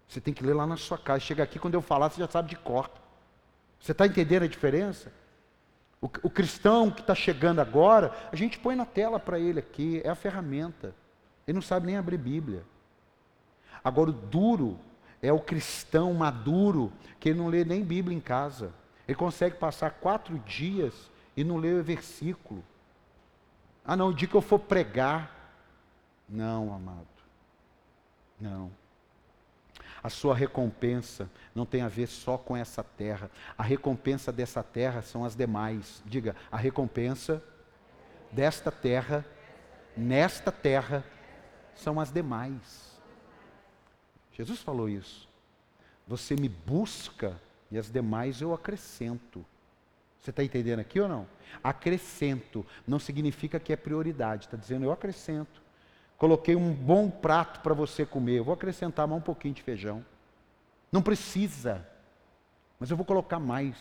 [0.08, 1.20] Você tem que ler lá na sua casa.
[1.20, 2.90] Chega aqui, quando eu falar, você já sabe de cor.
[3.86, 5.14] Você está entendendo a diferença?
[6.02, 10.02] O, o cristão que está chegando agora, a gente põe na tela para ele aqui,
[10.04, 10.96] é a ferramenta.
[11.46, 12.64] Ele não sabe nem abrir Bíblia.
[13.84, 14.80] Agora, o duro
[15.22, 18.74] é o cristão maduro que não lê nem Bíblia em casa.
[19.08, 22.64] Ele consegue passar quatro dias e não lê o versículo.
[23.86, 25.54] Ah, não, o dia que eu for pregar.
[26.28, 27.06] Não, amado.
[28.42, 28.72] Não.
[30.06, 33.28] A sua recompensa não tem a ver só com essa terra.
[33.58, 36.04] A recompensa dessa terra são as demais.
[36.06, 37.44] Diga, a recompensa
[38.32, 39.26] desta terra,
[39.98, 41.04] nesta terra,
[41.74, 43.02] são as demais.
[44.32, 45.28] Jesus falou isso.
[46.08, 47.42] Você me busca
[47.72, 49.44] e as demais eu acrescento.
[50.22, 51.26] Você está entendendo aqui ou não?
[51.64, 55.65] Acrescento não significa que é prioridade, está dizendo eu acrescento.
[56.18, 60.06] Coloquei um bom prato para você comer, eu vou acrescentar mais um pouquinho de feijão.
[60.92, 61.86] Não precisa,
[62.80, 63.76] mas eu vou colocar mais.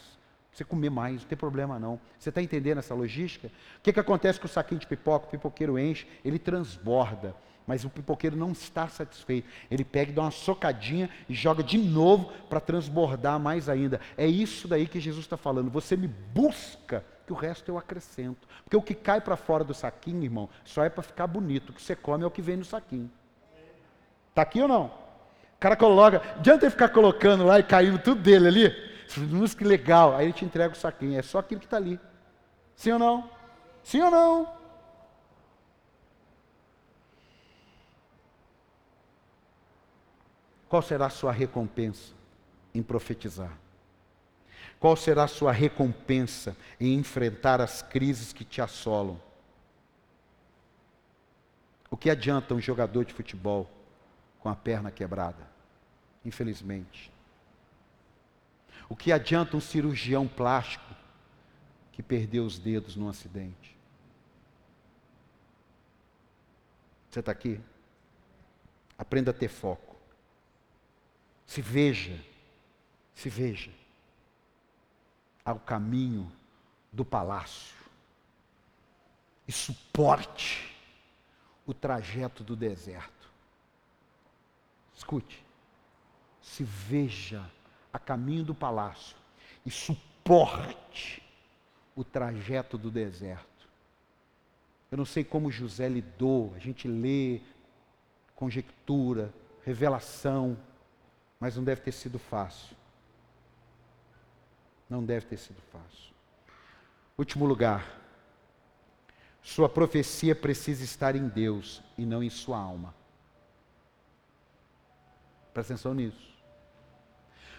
[0.53, 2.01] Você comer mais, não tem problema não.
[2.19, 3.49] Você está entendendo essa logística?
[3.49, 5.27] O que, que acontece com o saquinho de pipoca?
[5.27, 7.35] O pipoqueiro enche, ele transborda.
[7.67, 9.49] Mas o pipoqueiro não está satisfeito.
[9.71, 14.01] Ele pega e dá uma socadinha e joga de novo para transbordar mais ainda.
[14.17, 15.71] É isso daí que Jesus está falando.
[15.71, 18.47] Você me busca, que o resto eu acrescento.
[18.65, 21.71] Porque o que cai para fora do saquinho, irmão, só é para ficar bonito.
[21.71, 23.11] O que você come é o que vem no saquinho.
[24.29, 24.87] Está aqui ou não?
[24.87, 28.95] O cara coloca, adianta ele ficar colocando lá e caindo tudo dele ali.
[29.17, 30.15] Música legal.
[30.15, 31.19] Aí ele te entrega o saquinho.
[31.19, 31.99] É só aquilo que está ali.
[32.77, 33.31] Sim ou não?
[33.83, 34.54] Sim ou não?
[40.75, 42.13] Qual será a sua recompensa
[42.75, 43.57] em profetizar?
[44.81, 49.17] Qual será a sua recompensa em enfrentar as crises que te assolam?
[51.89, 53.71] O que adianta um jogador de futebol
[54.41, 55.49] com a perna quebrada?
[56.25, 57.13] Infelizmente.
[58.89, 60.93] O que adianta um cirurgião plástico
[61.93, 63.79] que perdeu os dedos num acidente?
[67.09, 67.61] Você está aqui?
[68.99, 69.94] Aprenda a ter foco.
[71.47, 72.19] Se veja,
[73.15, 73.71] se veja
[75.45, 76.31] ao caminho
[76.93, 77.77] do palácio
[79.47, 80.75] e suporte
[81.67, 83.29] o trajeto do deserto.
[84.95, 85.45] Escute,
[86.41, 87.51] se veja
[87.93, 89.17] a caminho do palácio
[89.65, 91.23] e suporte
[91.97, 93.69] o trajeto do deserto.
[94.91, 97.41] Eu não sei como José lidou, a gente lê,
[98.35, 99.33] conjectura,
[99.65, 100.57] revelação,
[101.45, 102.75] mas não deve ter sido fácil.
[104.89, 106.15] Não deve ter sido fácil.
[107.19, 108.01] Último lugar.
[109.43, 112.95] Sua profecia precisa estar em Deus e não em sua alma.
[115.53, 116.33] Presta atenção nisso.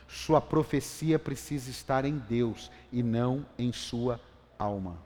[0.07, 4.19] Sua profecia precisa estar em Deus e não em sua
[4.57, 4.97] alma.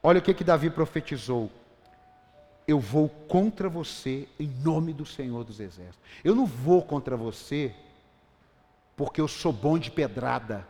[0.00, 1.50] Olha o que que Davi profetizou.
[2.68, 6.08] Eu vou contra você em nome do Senhor dos Exércitos.
[6.22, 7.74] Eu não vou contra você
[8.96, 10.66] porque eu sou bom de pedrada.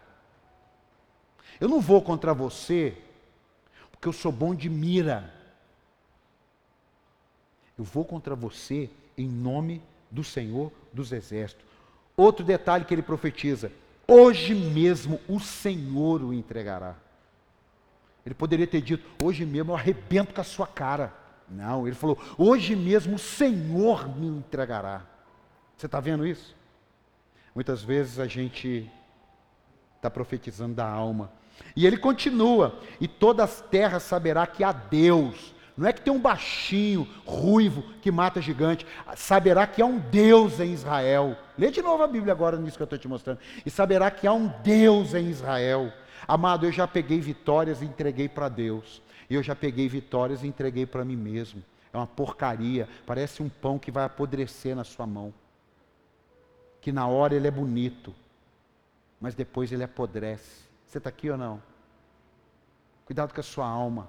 [1.61, 2.99] Eu não vou contra você
[3.93, 5.33] porque eu sou bom de mira.
[7.79, 11.65] Eu vou contra você em nome do Senhor dos Exércitos.
[12.17, 13.71] Outro detalhe que ele profetiza:
[14.07, 16.97] hoje mesmo o Senhor o entregará.
[18.25, 21.15] Ele poderia ter dito: hoje mesmo eu arrebento com a sua cara.
[21.49, 25.07] Não, ele falou: hoje mesmo o Senhor me entregará.
[25.77, 26.57] Você está vendo isso?
[27.57, 28.87] Muitas vezes a gente
[29.97, 31.33] está profetizando da alma.
[31.75, 35.55] E ele continua: e toda a terra saberá que há Deus.
[35.75, 38.87] Não é que tem um baixinho, ruivo, que mata gigante.
[39.15, 41.35] Saberá que há um Deus em Israel.
[41.57, 43.39] Lê de novo a Bíblia agora nisso que eu estou te mostrando.
[43.65, 45.91] E saberá que há um Deus em Israel.
[46.29, 49.01] Amado, eu já peguei vitórias e entreguei para Deus.
[49.31, 51.63] Eu já peguei vitórias e entreguei para mim mesmo.
[51.91, 52.87] É uma porcaria.
[53.07, 55.33] Parece um pão que vai apodrecer na sua mão.
[56.87, 58.15] Que na hora ele é bonito,
[59.21, 60.63] mas depois ele apodrece.
[60.87, 61.61] Você está aqui ou não?
[63.05, 64.07] Cuidado com a sua alma.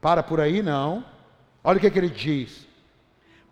[0.00, 1.04] Para por aí, não.
[1.62, 2.66] Olha o que, é que ele diz.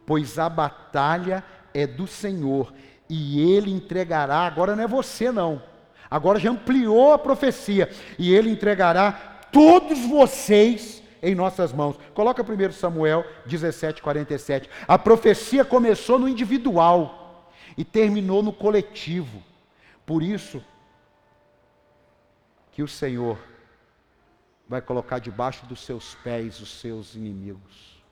[0.07, 1.45] Pois a batalha
[1.75, 2.73] é do Senhor,
[3.11, 5.63] e ele entregará, agora não é você não,
[6.11, 9.13] agora já ampliou a profecia, e ele entregará
[9.53, 11.99] todos vocês em nossas mãos.
[12.15, 14.71] Coloca 1 Samuel 17, 47.
[14.89, 17.20] A profecia começou no individual
[17.77, 19.43] e terminou no coletivo.
[20.05, 20.63] Por isso,
[22.73, 23.39] que o Senhor
[24.69, 28.03] vai colocar debaixo dos seus pés os seus inimigos,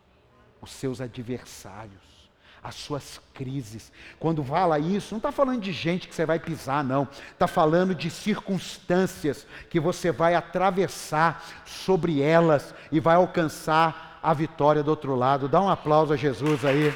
[0.61, 2.29] os seus adversários,
[2.63, 3.93] as suas crises.
[4.19, 7.09] Quando fala isso, não está falando de gente que você vai pisar, não.
[7.33, 14.83] Está falando de circunstâncias que você vai atravessar sobre elas e vai alcançar a vitória
[14.83, 15.49] do outro lado.
[15.49, 16.93] Dá um aplauso a Jesus aí.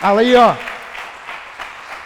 [0.00, 0.79] Ali, ó.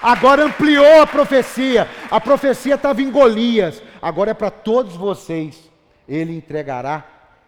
[0.05, 1.89] Agora ampliou a profecia.
[2.11, 5.71] A profecia estava em Golias agora é para todos vocês.
[6.07, 7.01] Ele entregará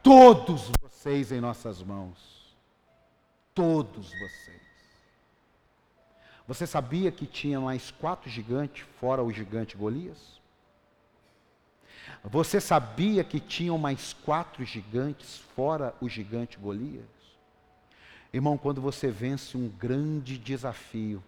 [0.02, 2.56] todos vocês em nossas mãos.
[3.54, 4.56] Todos vocês.
[6.48, 10.40] Você sabia que tinha mais quatro gigantes, fora o gigante Golias?
[12.24, 17.04] Você sabia que tinham mais quatro gigantes, fora o gigante Golias?
[18.32, 21.22] Irmão, quando você vence um grande desafio,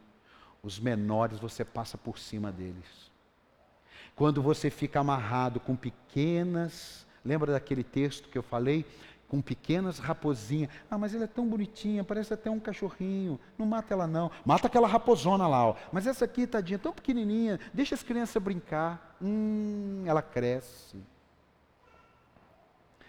[0.62, 3.08] os menores você passa por cima deles.
[4.14, 8.84] Quando você fica amarrado com pequenas, lembra daquele texto que eu falei?
[9.28, 10.70] Com pequenas raposinhas.
[10.90, 13.38] Ah, mas ela é tão bonitinha, parece até um cachorrinho.
[13.56, 14.30] Não mata ela não.
[14.44, 15.76] Mata aquela raposona lá, ó.
[15.92, 19.16] Mas essa aqui, tadinha, tão pequenininha, deixa as crianças brincar.
[19.22, 20.96] Hum, ela cresce.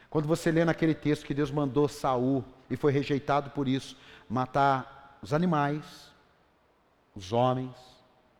[0.09, 3.97] Quando você lê naquele texto que Deus mandou Saul e foi rejeitado por isso,
[4.27, 6.08] matar os animais,
[7.19, 7.75] os homens,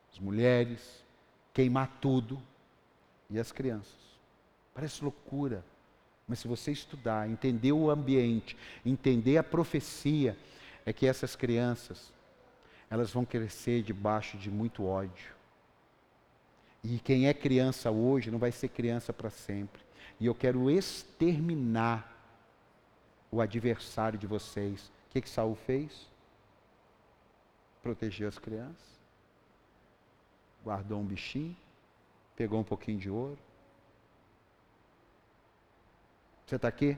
[0.10, 1.04] as mulheres,
[1.54, 2.42] queimar tudo
[3.30, 4.00] e as crianças.
[4.74, 5.66] Parece loucura,
[6.26, 8.56] mas se você estudar, entender o ambiente,
[8.86, 10.38] entender a profecia,
[10.86, 12.14] é que essas crianças,
[12.90, 15.36] elas vão crescer debaixo de muito ódio.
[16.82, 19.82] E quem é criança hoje não vai ser criança para sempre.
[20.22, 22.18] E eu quero exterminar
[23.30, 24.88] o adversário de vocês.
[25.10, 26.10] O que, que Saul fez?
[27.82, 29.00] protegeu as crianças,
[30.64, 31.56] guardou um bichinho,
[32.36, 33.40] pegou um pouquinho de ouro.
[36.46, 36.98] Você está aqui?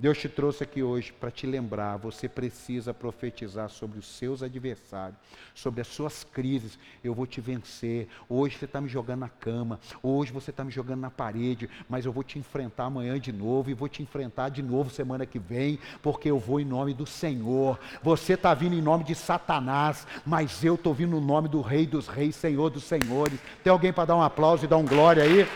[0.00, 5.18] Deus te trouxe aqui hoje para te lembrar, você precisa profetizar sobre os seus adversários,
[5.54, 6.78] sobre as suas crises.
[7.04, 8.08] Eu vou te vencer.
[8.26, 12.06] Hoje você está me jogando na cama, hoje você está me jogando na parede, mas
[12.06, 15.38] eu vou te enfrentar amanhã de novo e vou te enfrentar de novo semana que
[15.38, 17.78] vem, porque eu vou em nome do Senhor.
[18.02, 21.86] Você está vindo em nome de Satanás, mas eu estou vindo no nome do Rei
[21.86, 23.38] dos Reis, Senhor dos Senhores.
[23.62, 25.46] Tem alguém para dar um aplauso e dar um glória aí?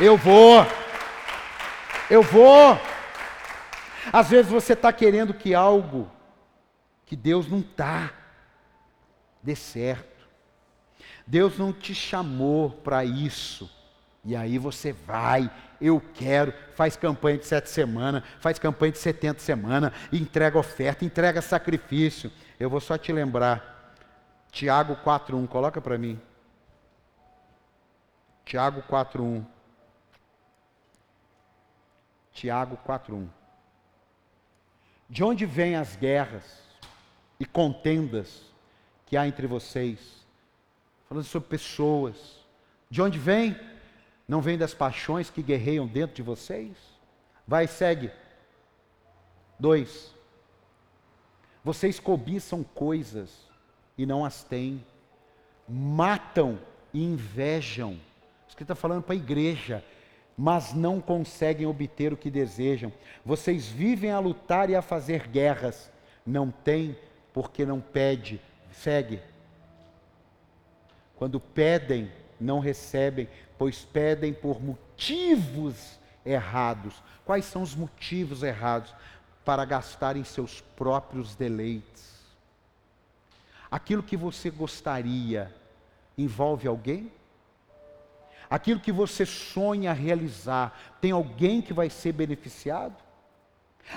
[0.00, 0.64] Eu vou.
[2.08, 2.95] Eu vou.
[4.12, 6.10] Às vezes você está querendo que algo
[7.04, 8.12] que Deus não está
[9.42, 10.26] dê certo.
[11.26, 13.70] Deus não te chamou para isso.
[14.24, 15.48] E aí você vai,
[15.80, 21.40] eu quero, faz campanha de sete semanas, faz campanha de setenta semanas, entrega oferta, entrega
[21.40, 22.32] sacrifício.
[22.58, 23.94] Eu vou só te lembrar,
[24.50, 26.20] Tiago 4.1, coloca para mim.
[28.44, 29.46] Tiago 4.1.
[32.32, 33.28] Tiago 4.1.
[35.08, 36.44] De onde vêm as guerras
[37.38, 38.42] e contendas
[39.06, 40.26] que há entre vocês?
[41.08, 42.44] Falando sobre pessoas.
[42.90, 43.58] De onde vem?
[44.26, 46.76] Não vem das paixões que guerreiam dentro de vocês?
[47.46, 48.10] Vai, segue.
[49.58, 50.12] Dois.
[51.62, 53.48] Vocês cobiçam coisas
[53.96, 54.84] e não as têm.
[55.68, 56.58] Matam
[56.92, 58.00] e invejam.
[58.46, 59.84] Isso que está falando para a igreja
[60.36, 62.92] mas não conseguem obter o que desejam.
[63.24, 65.90] Vocês vivem a lutar e a fazer guerras,
[66.26, 66.96] não têm
[67.32, 68.40] porque não pede.
[68.70, 69.20] Segue.
[71.16, 77.02] Quando pedem, não recebem, pois pedem por motivos errados.
[77.24, 78.94] Quais são os motivos errados?
[79.44, 82.16] Para gastarem seus próprios deleites.
[83.70, 85.54] Aquilo que você gostaria
[86.18, 87.10] envolve alguém?
[88.48, 92.94] Aquilo que você sonha realizar, tem alguém que vai ser beneficiado?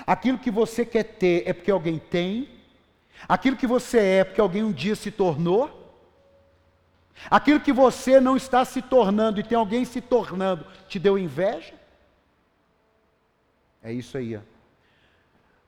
[0.06, 2.48] Aquilo que você quer ter é porque alguém tem?
[3.28, 5.78] Aquilo que você é é porque alguém um dia se tornou?
[7.30, 11.74] Aquilo que você não está se tornando e tem alguém se tornando, te deu inveja?
[13.82, 14.36] É isso aí.
[14.36, 14.40] Ó.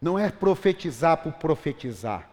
[0.00, 2.31] Não é profetizar por profetizar.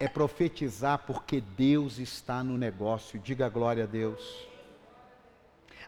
[0.00, 3.18] É profetizar porque Deus está no negócio.
[3.18, 4.46] Diga glória a Deus.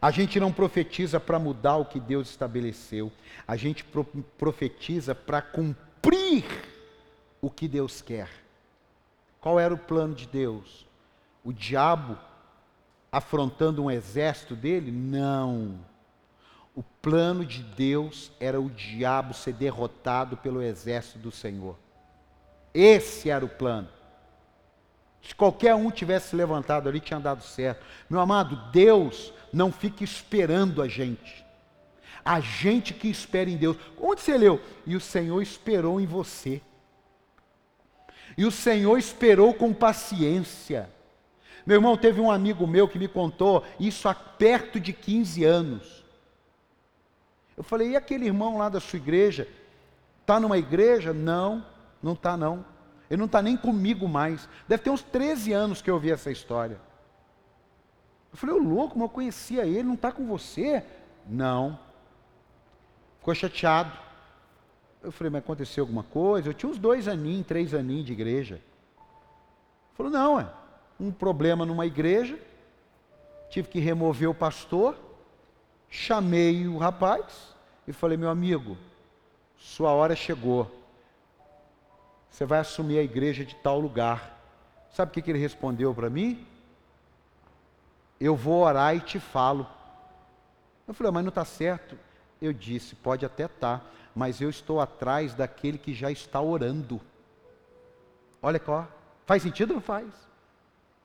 [0.03, 3.13] A gente não profetiza para mudar o que Deus estabeleceu.
[3.47, 4.05] A gente pro
[4.37, 6.45] profetiza para cumprir
[7.41, 8.29] o que Deus quer.
[9.41, 10.87] Qual era o plano de Deus?
[11.45, 12.19] O diabo
[13.13, 14.91] afrontando um exército dele?
[14.91, 15.79] Não.
[16.75, 21.79] O plano de Deus era o diabo ser derrotado pelo exército do Senhor.
[22.75, 24.00] Esse era o plano.
[25.23, 27.85] Se qualquer um tivesse levantado ali, tinha dado certo.
[28.09, 31.45] Meu amado, Deus não fica esperando a gente.
[32.25, 33.77] A gente que espera em Deus.
[34.01, 34.61] Onde você leu?
[34.87, 36.61] E o Senhor esperou em você.
[38.37, 40.89] E o Senhor esperou com paciência.
[41.67, 46.05] Meu irmão, teve um amigo meu que me contou isso há perto de 15 anos.
[47.57, 49.47] Eu falei, e aquele irmão lá da sua igreja?
[50.23, 51.13] Está numa igreja?
[51.13, 51.65] Não,
[52.03, 52.65] não está não.
[53.11, 54.49] Ele não está nem comigo mais.
[54.69, 56.81] Deve ter uns 13 anos que eu ouvi essa história.
[58.33, 60.85] Eu falei, ô louco, mas eu conhecia ele, não está com você?
[61.27, 61.79] Não.
[63.19, 63.93] Ficou chateado.
[65.03, 66.49] Eu falei, mas aconteceu alguma coisa?
[66.49, 68.61] Eu tinha uns dois aninhos, três aninhos de igreja.
[69.95, 70.49] Falou, não, é
[71.01, 72.39] um problema numa igreja,
[73.49, 74.97] tive que remover o pastor,
[75.89, 77.55] chamei o rapaz
[77.89, 78.77] e falei, meu amigo,
[79.57, 80.71] sua hora chegou.
[82.31, 84.39] Você vai assumir a igreja de tal lugar.
[84.91, 86.47] Sabe o que, ele respondeu para mim?
[88.19, 89.67] Eu vou orar e te falo.
[90.87, 91.99] Eu falei, mas não está certo.
[92.41, 97.01] Eu disse, pode até estar, tá, mas eu estou atrás daquele que já está orando.
[98.43, 98.85] Olha ó,
[99.27, 100.07] faz sentido ou não faz?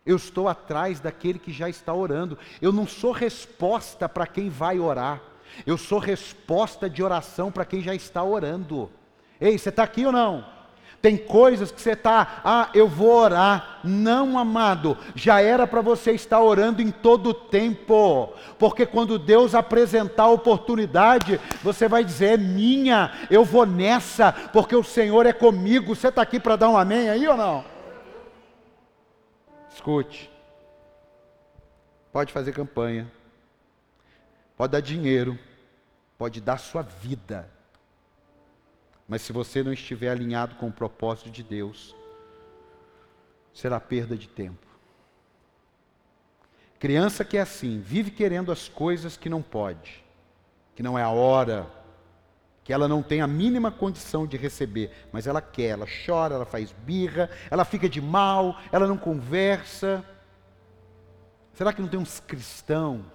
[0.05, 2.37] Eu estou atrás daquele que já está orando.
[2.61, 5.21] Eu não sou resposta para quem vai orar.
[5.65, 8.89] Eu sou resposta de oração para quem já está orando.
[9.39, 10.54] Ei, você está aqui ou não?
[11.05, 13.79] Tem coisas que você está, ah, eu vou orar.
[13.83, 19.53] Não, amado, já era para você estar orando em todo o tempo, porque quando Deus
[19.53, 25.31] apresentar a oportunidade, você vai dizer: é minha, eu vou nessa, porque o Senhor é
[25.31, 25.95] comigo.
[25.95, 27.63] Você está aqui para dar um amém aí ou não?
[29.71, 30.27] Escute,
[32.11, 33.11] pode fazer campanha,
[34.57, 35.37] pode dar dinheiro,
[36.17, 37.53] pode dar sua vida
[39.07, 41.95] mas se você não estiver alinhado com o propósito de Deus,
[43.53, 44.65] será perda de tempo.
[46.79, 50.03] Criança que é assim, vive querendo as coisas que não pode,
[50.75, 51.67] que não é a hora,
[52.63, 56.45] que ela não tem a mínima condição de receber, mas ela quer, ela chora, ela
[56.45, 60.03] faz birra, ela fica de mal, ela não conversa.
[61.53, 63.05] Será que não tem uns cristãos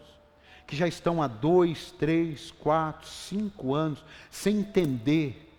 [0.66, 5.49] que já estão há dois, três, quatro, cinco anos sem entender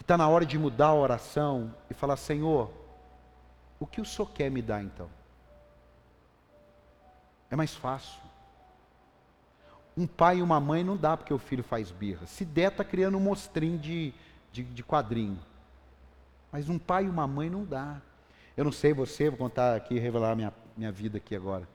[0.00, 2.70] que está na hora de mudar a oração e falar: Senhor,
[3.78, 5.10] o que o Senhor quer me dar então?
[7.50, 8.18] É mais fácil.
[9.94, 12.24] Um pai e uma mãe não dá porque o filho faz birra.
[12.24, 14.14] Se der, está criando um mostrinho de,
[14.50, 15.38] de, de quadrinho.
[16.50, 18.00] Mas um pai e uma mãe não dá.
[18.56, 21.68] Eu não sei você, vou contar aqui, revelar minha, minha vida aqui agora.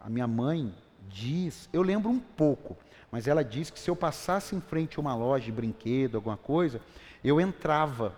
[0.00, 0.74] A minha mãe
[1.08, 2.76] diz, eu lembro um pouco,
[3.08, 6.36] mas ela diz que se eu passasse em frente a uma loja de brinquedo, alguma
[6.36, 6.80] coisa,
[7.28, 8.14] eu entrava.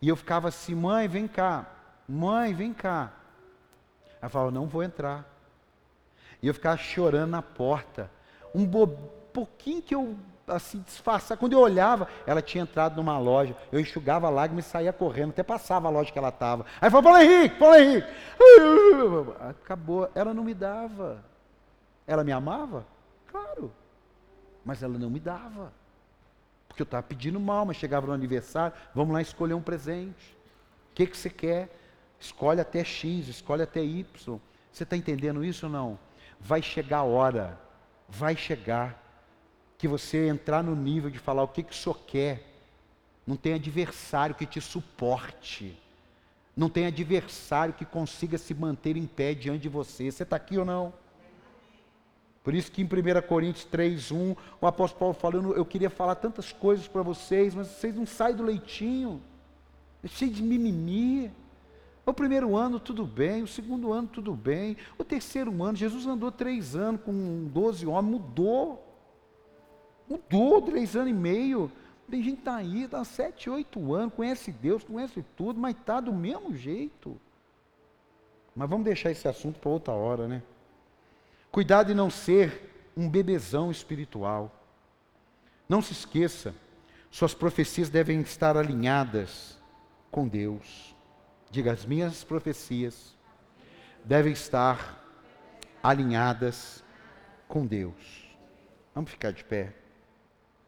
[0.00, 1.66] E eu ficava assim, mãe, vem cá.
[2.08, 3.12] Mãe, vem cá.
[4.20, 5.24] Ela falava, não vou entrar.
[6.42, 8.10] E eu ficava chorando na porta.
[8.54, 8.86] Um bo...
[9.32, 10.16] pouquinho que eu
[10.46, 11.36] assim disfarçar.
[11.36, 13.56] Quando eu olhava, ela tinha entrado numa loja.
[13.70, 16.66] Eu enxugava a lágrima e saía correndo, até passava a loja que ela estava.
[16.80, 18.08] Aí falou, Paulo Henrique, Paulo Henrique.
[19.48, 20.10] Acabou.
[20.14, 21.24] Ela não me dava.
[22.06, 22.84] Ela me amava?
[23.28, 23.72] Claro.
[24.64, 25.72] Mas ela não me dava.
[26.72, 30.36] Porque eu estava pedindo mal, mas chegava no aniversário, vamos lá escolher um presente.
[30.90, 31.68] O que, que você quer?
[32.18, 34.40] Escolhe até X, escolhe até Y.
[34.72, 35.98] Você está entendendo isso ou não?
[36.42, 37.58] vai chegar a hora,
[38.08, 39.00] vai chegar,
[39.78, 42.48] que você entrar no nível de falar o que, que o senhor quer.
[43.26, 45.78] Não tem adversário que te suporte.
[46.56, 50.10] Não tem adversário que consiga se manter em pé diante de você.
[50.10, 50.92] Você está aqui ou não?
[52.42, 52.88] Por isso que em 1
[53.28, 57.94] Coríntios 3,1, o apóstolo Paulo falando, eu queria falar tantas coisas para vocês, mas vocês
[57.94, 59.22] não saem do leitinho.
[60.02, 61.30] É cheio de mimimi.
[62.04, 63.42] O primeiro ano, tudo bem.
[63.42, 64.76] O segundo ano, tudo bem.
[64.98, 68.84] O terceiro ano, Jesus andou três anos com doze homens, mudou.
[70.08, 71.70] Mudou três anos e meio.
[72.10, 76.00] Tem gente que está aí, está sete, oito anos, conhece Deus, conhece tudo, mas está
[76.00, 77.18] do mesmo jeito.
[78.54, 80.42] Mas vamos deixar esse assunto para outra hora, né?
[81.52, 84.50] Cuidado de não ser um bebezão espiritual.
[85.68, 86.54] Não se esqueça,
[87.10, 89.60] suas profecias devem estar alinhadas
[90.10, 90.96] com Deus.
[91.50, 93.14] Diga, as minhas profecias
[94.02, 94.98] devem estar
[95.82, 96.82] alinhadas
[97.46, 98.34] com Deus.
[98.94, 99.74] Vamos ficar de pé.